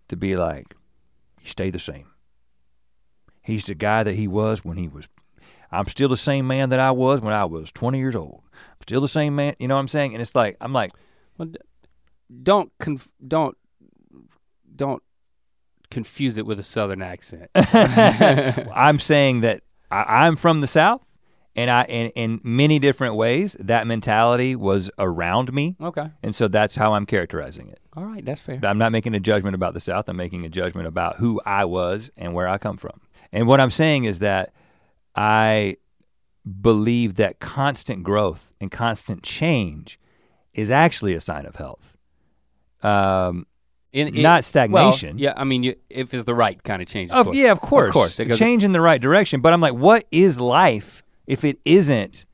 [0.10, 0.76] To be like,
[1.42, 2.12] you stay the same.
[3.42, 5.08] He's the guy that he was when he was.
[5.72, 8.44] I'm still the same man that I was when I was 20 years old.
[8.72, 9.56] I'm still the same man.
[9.60, 10.14] You know what I'm saying?
[10.14, 10.94] And it's like I'm like,
[11.38, 11.50] well,
[12.44, 13.58] don't conf- don't
[14.76, 15.04] don't
[15.90, 17.50] confuse it with a southern accent.
[17.56, 21.02] I'm saying that I, I'm from the South,
[21.56, 26.48] and I in, in many different ways that mentality was around me, okay, and so
[26.48, 27.80] that's how I'm characterizing it.
[27.96, 28.60] all right, that's fair.
[28.64, 30.10] I'm not making a judgment about the South.
[30.10, 33.02] I'm making a judgment about who I was and where I come from.
[33.32, 34.54] And what I'm saying is that
[35.16, 35.78] I
[36.62, 40.00] believe that constant growth and constant change
[40.54, 41.98] is actually a sign of health.
[42.84, 43.48] Um,
[43.92, 45.18] In, in- Not well, stagnation.
[45.18, 47.12] yeah, I mean, you, if it's the right kind of change.
[47.12, 47.38] Of, Of, course.
[47.38, 47.88] yeah, of course.
[47.88, 48.38] Of course.
[48.40, 49.42] Change in the right direction.
[49.42, 52.26] But I'm like, what is life if it isn't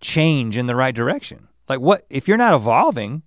[0.00, 1.48] change in the right direction?
[1.68, 3.22] Like what if you're not evolving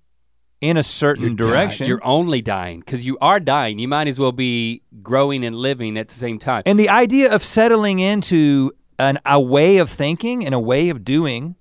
[0.62, 1.88] in a certain You're direction?
[1.88, 3.78] You're only dying because you are dying.
[3.80, 6.64] You might as well be growing and living at the same time.
[6.66, 11.04] and the idea of settling into an, a way of thinking and a way of
[11.04, 11.56] doing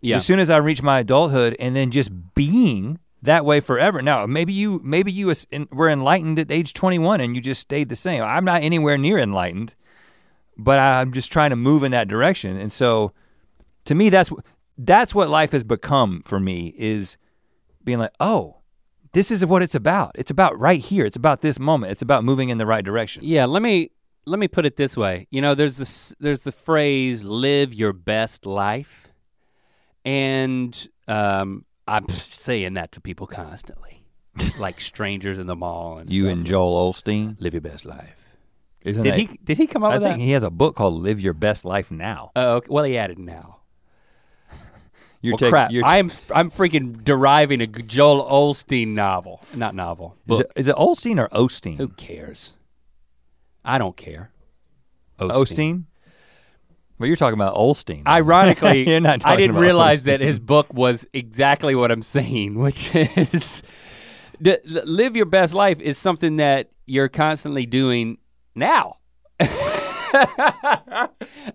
[0.00, 0.16] yeah.
[0.16, 4.02] as soon as I reach my adulthood and then just being that way forever.
[4.02, 5.32] Now, maybe you maybe you
[5.70, 8.22] were enlightened at age 21 and you just stayed the same.
[8.22, 9.74] I'm not anywhere near enlightened,
[10.58, 12.56] but I'm just trying to move in that direction.
[12.56, 13.12] And so
[13.84, 14.30] to me that's
[14.76, 17.16] that's what life has become for me is
[17.84, 18.58] being like, "Oh,
[19.12, 20.12] this is what it's about.
[20.16, 21.06] It's about right here.
[21.06, 21.92] It's about this moment.
[21.92, 23.90] It's about moving in the right direction." Yeah, let me
[24.24, 25.26] let me put it this way.
[25.30, 29.08] You know, there's this there's the phrase "live your best life,"
[30.04, 34.04] and um, I'm saying that to people constantly,
[34.58, 36.32] like strangers in the mall and You stuff.
[36.36, 37.36] and Joel Olstein.
[37.40, 38.16] live your best life.
[38.82, 40.24] Isn't Did that- he did he come up I with think that?
[40.24, 42.32] he has a book called Live Your Best Life Now.
[42.34, 42.66] Oh, okay.
[42.70, 43.58] well, he added now.
[45.22, 45.70] You're Well, taking- crap.
[45.70, 50.16] you're- I'm I'm freaking deriving a Joel Olstein novel, not novel.
[50.28, 51.76] Is it, is it Olstein or Osteen?
[51.76, 52.54] Who cares?
[53.64, 54.30] I don't care.
[55.20, 55.84] Osteen?
[56.98, 58.06] Well, you're talking about Olstein.
[58.06, 62.94] Ironically, You're not I didn't realize that his book was exactly what I'm saying, which
[62.94, 63.62] is
[64.40, 68.18] the, the- live your best life is something that you're constantly doing
[68.54, 68.98] now.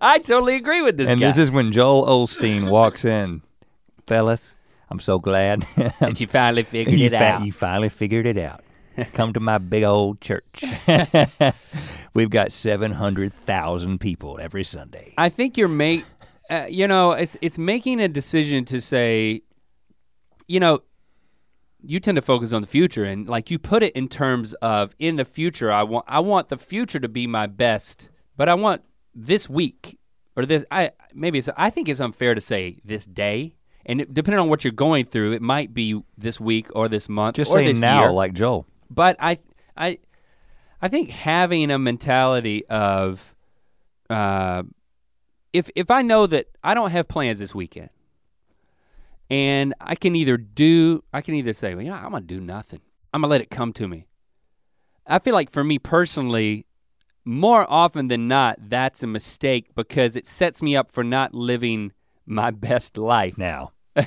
[0.00, 1.26] I totally agree with this And guy.
[1.28, 3.42] this is when Joel Olstein walks in.
[4.06, 4.54] Fellas,
[4.90, 5.66] I'm so glad
[6.00, 7.44] that you finally figured you, it fa- out.
[7.46, 8.62] you finally figured it out.
[9.12, 10.62] Come to my big old church.
[12.14, 15.14] We've got 700,000 people every Sunday.
[15.18, 16.04] I think you're make,
[16.50, 19.42] uh, you know, it's it's making a decision to say,
[20.46, 20.80] you know,
[21.82, 24.94] you tend to focus on the future and like you put it in terms of
[24.98, 28.54] in the future I want I want the future to be my best, but I
[28.54, 28.82] want
[29.14, 29.98] this week
[30.36, 33.54] or this I maybe it's I think it's unfair to say this day.
[33.86, 37.08] And it, depending on what you're going through, it might be this week or this
[37.08, 38.12] month Just or say this now year.
[38.12, 38.66] like Joel.
[38.90, 39.38] But I
[39.76, 39.98] I
[40.80, 43.34] I think having a mentality of
[44.10, 44.62] uh
[45.52, 47.90] if if I know that I don't have plans this weekend
[49.30, 52.40] and I can either do I can either say, well, you know, I'm gonna do
[52.40, 52.80] nothing.
[53.12, 54.06] I'm gonna let it come to me.
[55.06, 56.66] I feel like for me personally,
[57.24, 61.92] more often than not, that's a mistake because it sets me up for not living
[62.26, 63.38] my best life.
[63.38, 63.72] Now.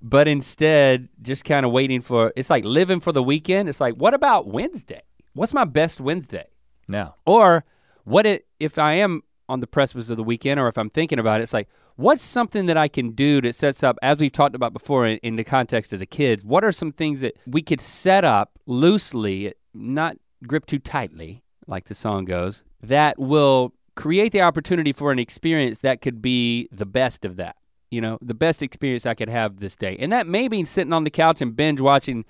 [0.00, 3.68] but instead, just kind of waiting for it's like living for the weekend.
[3.68, 5.02] It's like, what about Wednesday?
[5.34, 6.46] What's my best Wednesday?
[6.88, 7.16] Now.
[7.26, 7.64] Or
[8.04, 11.18] what it, if I am on the precipice of the weekend or if I'm thinking
[11.18, 14.32] about it, it's like, what's something that I can do that sets up, as we've
[14.32, 17.36] talked about before in, in the context of the kids, what are some things that
[17.46, 23.74] we could set up loosely, not grip too tightly, like the song goes, that will
[23.96, 27.56] create the opportunity for an experience that could be the best of that.
[27.90, 29.96] You know, the best experience I could have this day.
[29.98, 32.24] And that may be sitting on the couch and binge watching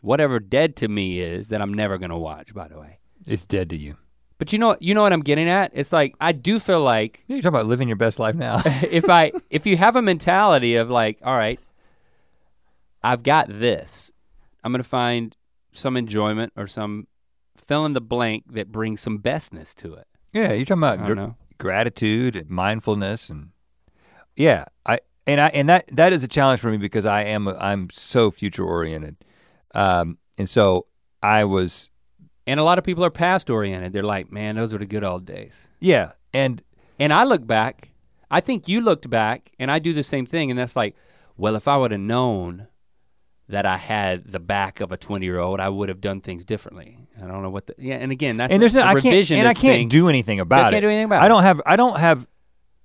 [0.00, 2.98] whatever dead to me is that I'm never gonna watch, by the way.
[3.26, 3.96] It's dead to you.
[4.38, 5.72] But you know, you know what I'm getting at.
[5.74, 8.62] It's like I do feel like You're talking about living your best life now.
[8.64, 11.60] if I if you have a mentality of like, all right,
[13.02, 14.12] I've got this,
[14.64, 15.36] I'm gonna find
[15.72, 17.06] some enjoyment or some
[17.56, 20.06] fill in the blank that brings some bestness to it.
[20.32, 23.50] yeah, you're talking about gr- gratitude and mindfulness and
[24.40, 27.46] yeah, I and I and that that is a challenge for me because I am
[27.46, 29.16] a, I'm so future oriented.
[29.74, 30.86] Um and so
[31.22, 31.90] I was
[32.46, 33.92] And a lot of people are past oriented.
[33.92, 35.68] They're like, man, those were the good old days.
[35.80, 36.62] yeah, and
[36.98, 37.90] And I look back,
[38.30, 40.94] I think you looked back, and I do the same thing, and that's like,
[41.36, 42.66] well, if I would have known
[43.48, 46.44] that I had the back of a 20 year old, I would have done things
[46.44, 46.96] differently.
[47.22, 49.48] I don't know what the, yeah, and again, that's and there's no, I can't and
[49.48, 49.88] I can't thing.
[49.88, 50.80] do anything about can't it.
[50.80, 51.28] do anything about I it.
[51.28, 52.26] don't have I don't have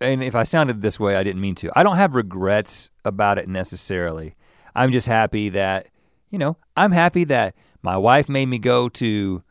[0.01, 1.71] and if I sounded this way I didn't mean to.
[1.75, 4.35] I don't have regrets about it necessarily.
[4.75, 5.87] I'm just happy that
[6.29, 9.43] you know, I'm happy that my wife made me go to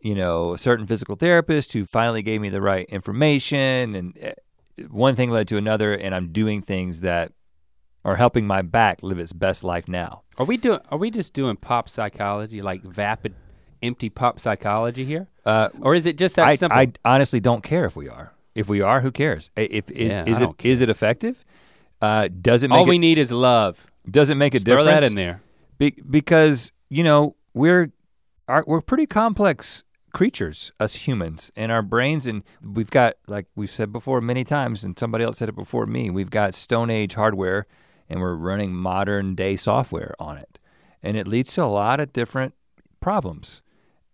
[0.00, 4.32] you know, a certain physical therapist who finally gave me the right information and eh,
[4.90, 7.32] one thing led to another and I'm doing things that
[8.04, 10.22] are helping my back live its best life now.
[10.38, 13.34] Are we doing, are we just doing pop psychology, like vapid,
[13.80, 15.28] empty pop psychology here?
[15.44, 16.76] Uh, Or is it just that I, simple?
[16.76, 18.32] I honestly don't care if we are.
[18.54, 19.50] If we are, who cares?
[19.56, 21.44] If, if Yeah, is it is it effective?
[22.00, 23.86] Uh, does it make All we it, need is love.
[24.10, 25.00] does it make a Just throw difference?
[25.00, 25.40] that in there.
[25.78, 27.92] Be- because you know we're
[28.48, 33.70] our, we're pretty complex creatures, us humans, and our brains, and we've got like we've
[33.70, 36.10] said before many times, and somebody else said it before me.
[36.10, 37.66] We've got Stone Age hardware,
[38.10, 40.58] and we're running modern day software on it,
[41.02, 42.54] and it leads to a lot of different
[43.00, 43.62] problems.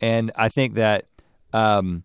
[0.00, 1.06] And I think that
[1.52, 2.04] um,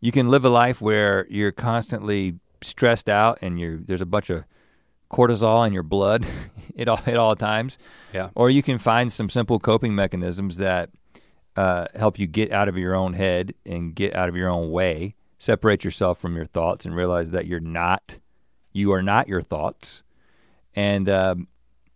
[0.00, 4.30] you can live a life where you're constantly stressed out and you're there's a bunch
[4.30, 4.44] of
[5.10, 6.26] cortisol in your blood
[6.78, 7.78] at all at all times.
[8.12, 8.30] Yeah.
[8.34, 10.90] Or you can find some simple coping mechanisms that
[11.56, 14.70] uh, help you get out of your own head and get out of your own
[14.70, 18.18] way, separate yourself from your thoughts, and realize that you're not,
[18.72, 20.02] you are not your thoughts,
[20.74, 21.48] and um,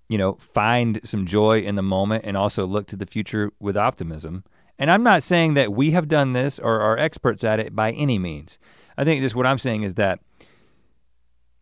[0.09, 3.77] you know find some joy in the moment, and also look to the future with
[3.77, 4.45] optimism.
[4.81, 7.93] And I'm not saying that we have done this or are experts at it by
[7.93, 8.59] any means.
[8.97, 10.21] I think just what I'm saying is that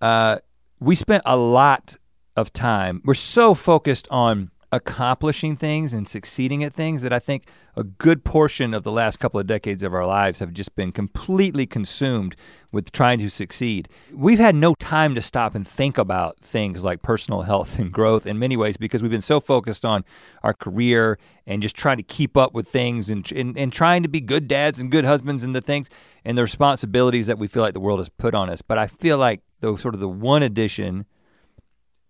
[0.00, 0.38] uh,
[0.78, 1.96] we spent a lot
[2.36, 3.02] of time.
[3.04, 8.24] We're so focused on accomplishing things and succeeding at things that I think a good
[8.24, 12.36] portion of the last couple of decades of our lives have just been completely consumed
[12.70, 13.88] with trying to succeed.
[14.12, 18.26] We've had no time to stop and think about things like personal health and growth
[18.26, 20.04] in many ways because we've been so focused on
[20.42, 24.08] our career and just trying to keep up with things and, and, and trying to
[24.08, 25.88] be good dads and good husbands and the things
[26.26, 28.60] and the responsibilities that we feel like the world has put on us.
[28.60, 31.06] But I feel like the sort of the one addition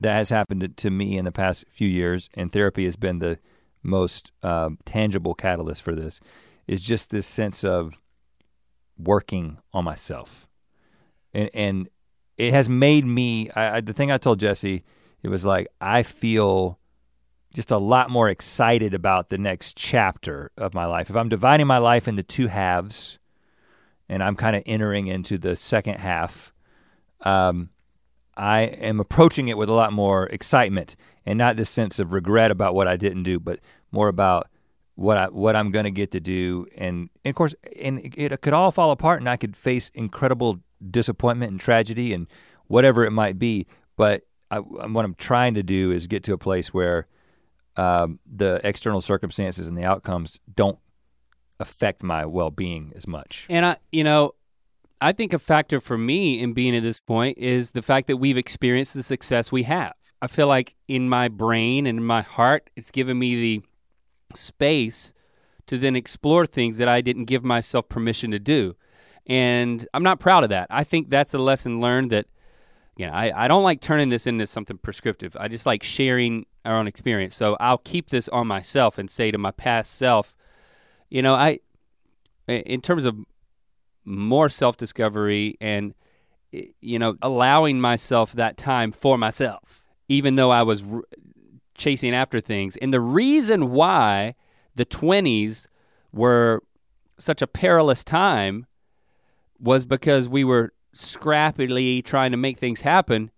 [0.01, 3.39] that has happened to me in the past few years, and therapy has been the
[3.83, 6.21] most um, tangible catalyst for this,
[6.67, 7.99] is just this sense of
[8.97, 10.49] working on myself,
[11.33, 11.89] and and
[12.37, 13.51] it has made me.
[13.51, 14.85] I, I, the thing I told Jesse,
[15.23, 16.79] it was like I feel
[17.55, 21.11] just a lot more excited about the next chapter of my life.
[21.11, 23.19] If I'm dividing my life into two halves,
[24.09, 26.53] and I'm kind of entering into the second half.
[27.23, 27.71] Um,
[28.39, 32.51] I am approaching it with a lot more excitement and not this sense of regret
[32.51, 33.59] about what I didn't do, but
[33.91, 34.49] more about
[34.95, 36.67] what I what I'm going to get to do.
[36.77, 39.91] And, and, of course, and it, it could all fall apart, and I could face
[39.93, 40.61] incredible
[40.91, 42.29] disappointment and tragedy and
[42.69, 43.67] whatever it might be.
[43.97, 47.07] But I, what I'm trying to do is get to a place where
[47.77, 50.79] um, the external circumstances and the outcomes don't
[51.61, 53.47] affect my well-being as much.
[53.51, 54.35] And I, you know,
[55.01, 58.17] I think a factor for me in being at this point is the fact that
[58.17, 59.95] we've experienced the success we have.
[60.21, 63.63] I feel like in my brain and in my heart, it's given me the
[64.35, 65.13] space
[65.69, 68.75] to then explore things that I didn't give myself permission to do.
[69.27, 70.67] And I'm not proud of that.
[70.71, 72.27] I think that's a lesson learned that,
[72.97, 75.37] you know, I, I don't like turning this into something prescriptive.
[75.39, 77.37] I just like sharing our own experience.
[77.37, 80.35] So I'll keep this on myself and say to my past self,
[81.11, 81.61] you know, I,
[82.49, 83.19] in terms of
[84.09, 85.95] more self-discovery and
[86.51, 91.03] you know allowing myself that time for myself even though I was r-
[91.75, 92.77] chasing after things.
[92.79, 94.35] And the reason why
[94.75, 95.69] the 20s
[96.13, 96.63] were
[97.19, 98.67] such a perilous time
[99.61, 103.31] was because we were scrappily trying to make things happen.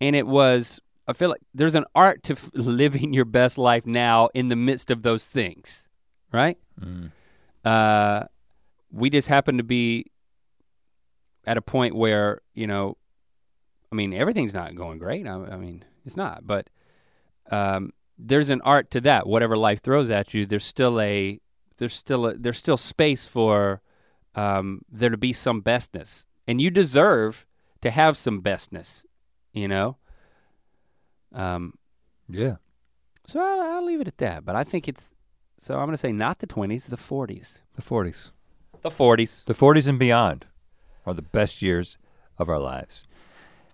[0.00, 3.86] And it was I feel like there's an art to f- living your best life
[3.86, 5.86] now in the midst of those things
[6.32, 6.56] right?
[6.80, 7.10] Mm.
[7.64, 8.24] uh,
[8.92, 10.06] we just happen to be
[11.46, 12.96] at a point where you know
[13.90, 15.26] i mean everything's not going great.
[15.26, 16.68] I, I mean it's not but
[17.50, 19.26] um, there's an art to that.
[19.26, 21.40] Whatever life throws at you there's still a
[21.78, 23.80] there's still a, there's still space for
[24.34, 26.26] um, there to be some bestness.
[26.46, 27.46] And you deserve
[27.80, 29.04] to have some bestness
[29.52, 29.96] you know?
[31.32, 31.74] Um,
[32.28, 32.56] Yeah.
[33.26, 35.10] so I'll, I'll leave it at that but i think it's
[35.58, 38.30] so i'm going to say not the 20s the 40s The 40s.
[38.82, 40.46] The 40s The 40s and beyond
[41.06, 41.98] are the best years
[42.38, 43.06] of our lives.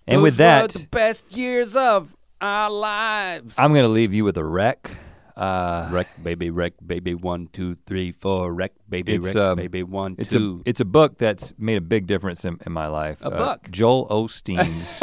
[0.06, 3.56] And Those with that, were the best years of our lives.
[3.58, 4.90] I'm going to leave you with a wreck.
[5.36, 7.12] Uh, wreck, baby, wreck, baby.
[7.14, 8.54] One, two, three, four.
[8.54, 9.82] Wreck, baby, wreck, um, baby.
[9.82, 10.62] One, it's two.
[10.64, 13.20] a it's a book that's made a big difference in, in my life.
[13.20, 13.70] A Uh, book?
[13.70, 15.02] Joel Osteen's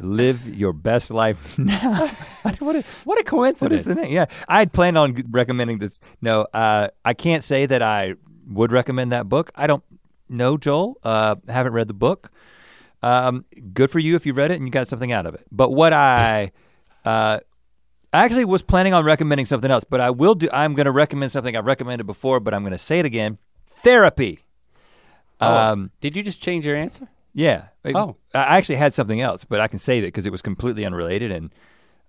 [0.02, 2.06] "Live Your Best Life Now."
[2.60, 3.60] what, a, what a coincidence!
[3.60, 4.10] what is the name?
[4.12, 6.00] Yeah, I had planned on recommending this.
[6.22, 8.14] No, uh, I can't say that I
[8.50, 9.50] would recommend that book.
[9.54, 9.82] I don't
[10.28, 10.98] know Joel.
[11.02, 12.30] Uh, haven't read the book.
[13.02, 15.46] Um, good for you if you read it and you got something out of it.
[15.50, 16.52] But what I
[17.04, 17.38] uh,
[18.12, 20.48] I actually was planning on recommending something else, but I will do.
[20.52, 23.38] I'm going to recommend something I've recommended before, but I'm going to say it again.
[23.68, 24.40] Therapy.
[25.40, 27.08] Oh, Um, Did you just change your answer?
[27.32, 27.68] yeah.
[27.84, 28.16] I- Oh.
[28.34, 31.30] I actually had something else, but I can save it because it was completely unrelated,
[31.32, 31.50] and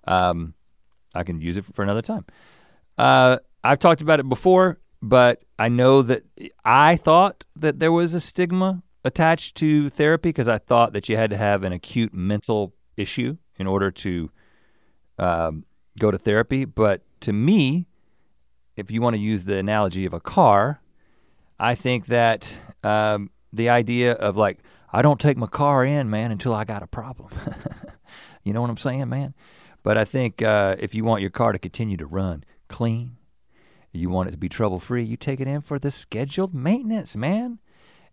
[0.06, 0.54] um,
[1.16, 2.26] I can use it for another time.
[2.98, 6.24] Uh, I've talked about it before, but I know that
[6.66, 11.16] I thought that there was a stigma attached to therapy because I thought that you
[11.18, 14.32] had to have an acute mental issue in order to
[15.20, 15.66] um,
[16.00, 16.66] go to therapy.
[16.66, 17.86] But to me,
[18.76, 20.82] if you want to use the analogy of a car,
[21.60, 26.32] I think that um, the idea of like, I don't take my car in, man,
[26.32, 27.30] until I got a problem.
[28.44, 29.36] you know what I'm saying, man?
[29.84, 33.18] But I think uh, if you want your car to continue to run, clean,
[34.00, 37.16] you want it to be trouble free, you take it in for the scheduled maintenance,
[37.16, 37.60] man.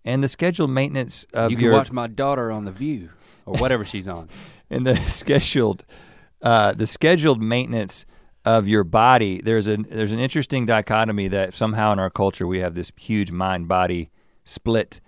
[0.04, 3.10] And the scheduled maintenance of you can your watch my daughter on the View
[3.44, 4.28] or whatever she's on.
[4.70, 5.84] and the scheduled
[6.40, 8.06] uh, the scheduled maintenance
[8.44, 9.40] of your body.
[9.42, 13.30] There's a there's an interesting dichotomy that somehow in our culture we have this huge
[13.30, 14.10] mind body
[14.44, 15.00] split,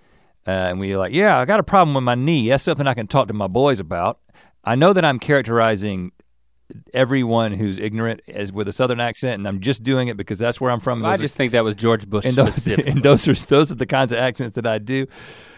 [0.46, 2.48] uh, and we're like, yeah, I got a problem with my knee.
[2.48, 4.18] That's something I can talk to my boys about.
[4.64, 6.12] I know that I'm characterizing
[6.94, 10.60] everyone who's ignorant as with a southern accent, and I'm just doing it because that's
[10.60, 11.04] where I'm from.
[11.04, 12.86] I Those are- just think that was George Bush and those, specific.
[12.88, 15.06] and those are those are the kinds of accents that I do.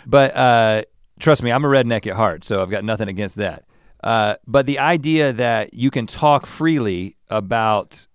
[0.07, 0.83] But uh,
[1.21, 3.65] trust me, I'm a redneck at heart, so I've got nothing against that.
[4.03, 8.07] Uh, but the idea that you can talk freely about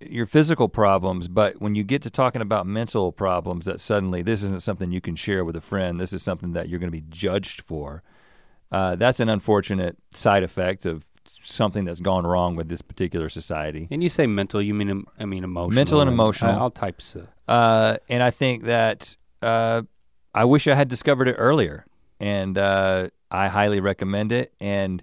[0.00, 4.42] your physical problems, but when you get to talking about mental problems, that suddenly this
[4.42, 6.00] isn't something you can share with a friend.
[6.00, 8.02] This is something that you're going to be judged for.
[8.72, 11.06] Uh, that's an unfortunate side effect of
[11.42, 13.88] something that's gone wrong with this particular society.
[13.90, 15.74] and you say mental, you mean I mean emotional.
[15.74, 16.58] Mental and emotional.
[16.58, 17.28] all types of.
[17.46, 19.82] Uh, and I think that uh,
[20.34, 21.86] I wish I had discovered it earlier,
[22.18, 24.52] and uh, I highly recommend it.
[24.60, 25.02] And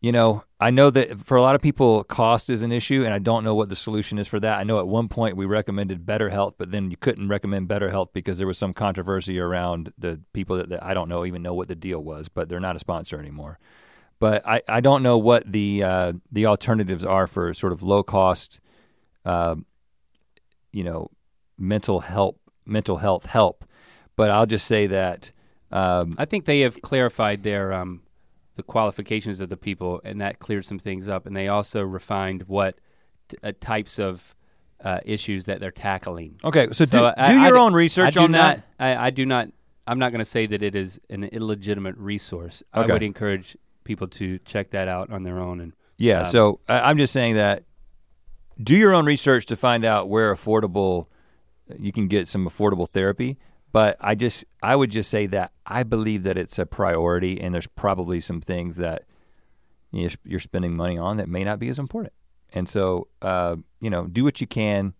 [0.00, 3.12] you know, I know that for a lot of people, cost is an issue, and
[3.12, 4.58] I don't know what the solution is for that.
[4.58, 8.38] I know at one point we recommended BetterHelp, but then you couldn't recommend BetterHelp because
[8.38, 11.68] there was some controversy around the people that, that I don't know even know what
[11.68, 13.58] the deal was, but they're not a sponsor anymore.
[14.20, 18.02] But I, I don't know what the uh, the alternatives are for sort of low
[18.02, 18.60] cost,
[19.24, 19.56] uh,
[20.72, 21.10] you know,
[21.58, 23.64] mental help, mental health help.
[24.16, 25.32] But I'll just say that
[25.72, 28.02] um, I think they have clarified their um,
[28.56, 31.26] the qualifications of the people, and that cleared some things up.
[31.26, 32.76] And they also refined what
[33.28, 34.34] t- uh, types of
[34.84, 36.38] uh, issues that they're tackling.
[36.44, 36.68] okay.
[36.72, 38.98] So, do, I- do I your d- own research I do on not, that.
[38.98, 39.48] I, I do not.
[39.86, 42.62] I'm not going to say that it is an illegitimate resource.
[42.74, 45.60] I would encourage people to check that out on their own.
[45.60, 46.20] And Yeah.
[46.20, 47.64] Um, so I, I'm just saying that
[48.62, 51.06] do your own research to find out where affordable
[51.78, 53.38] you can get some affordable therapy.
[53.72, 57.54] But I just I would just say that I believe that it's a priority, and
[57.54, 59.04] there's probably some things that
[59.92, 62.12] you know, you're spending money on that may not be as important.
[62.52, 64.94] And so uh, you know, do what you can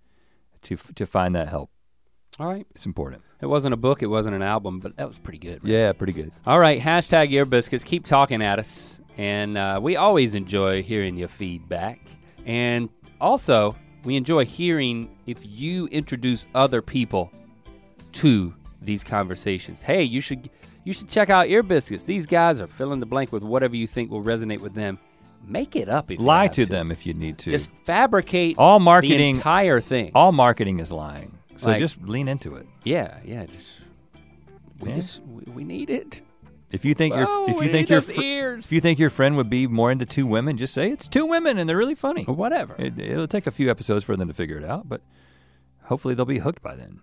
[0.63, 1.71] to to find that help.
[2.39, 3.23] all right, It's important.
[3.41, 5.63] It wasn't a book, it wasn't an album, but that was pretty good.
[5.63, 5.73] man.
[5.73, 6.33] Yeah, pretty good.
[6.47, 7.85] All right, hashtag ear biscuits.
[7.85, 12.01] Keep talking at us, and uh, we always enjoy hearing your feedback.
[12.47, 12.89] And
[13.21, 17.31] also, we enjoy hearing if you introduce other people
[18.13, 19.83] to these conversations.
[19.83, 20.51] Hey, you should
[20.85, 22.05] you should check out ear biscuits.
[22.05, 24.99] These guys are fill in the blank with whatever you think will resonate with them.
[25.47, 27.51] Make it up if you Lie have to them if you need to.
[27.51, 30.13] Just fabricate all the marketing entire thing.
[30.15, 31.39] all marketing is lying.
[31.61, 32.67] So Like- just lean into it.
[32.85, 33.45] yeah, yeah.
[33.47, 33.81] Just
[34.81, 34.95] we Yeah.
[34.95, 36.23] just we, we need it.
[36.73, 38.13] If you think Oh, your if you think your fr-
[38.59, 41.27] if you think your friend would be more into two women, just say it's two
[41.27, 42.25] women and they're really funny.
[42.27, 42.75] or whatever.
[42.79, 45.03] It, it'll take a few episodes for them to figure it out, but
[45.85, 47.01] hopefully they'll be hooked by then.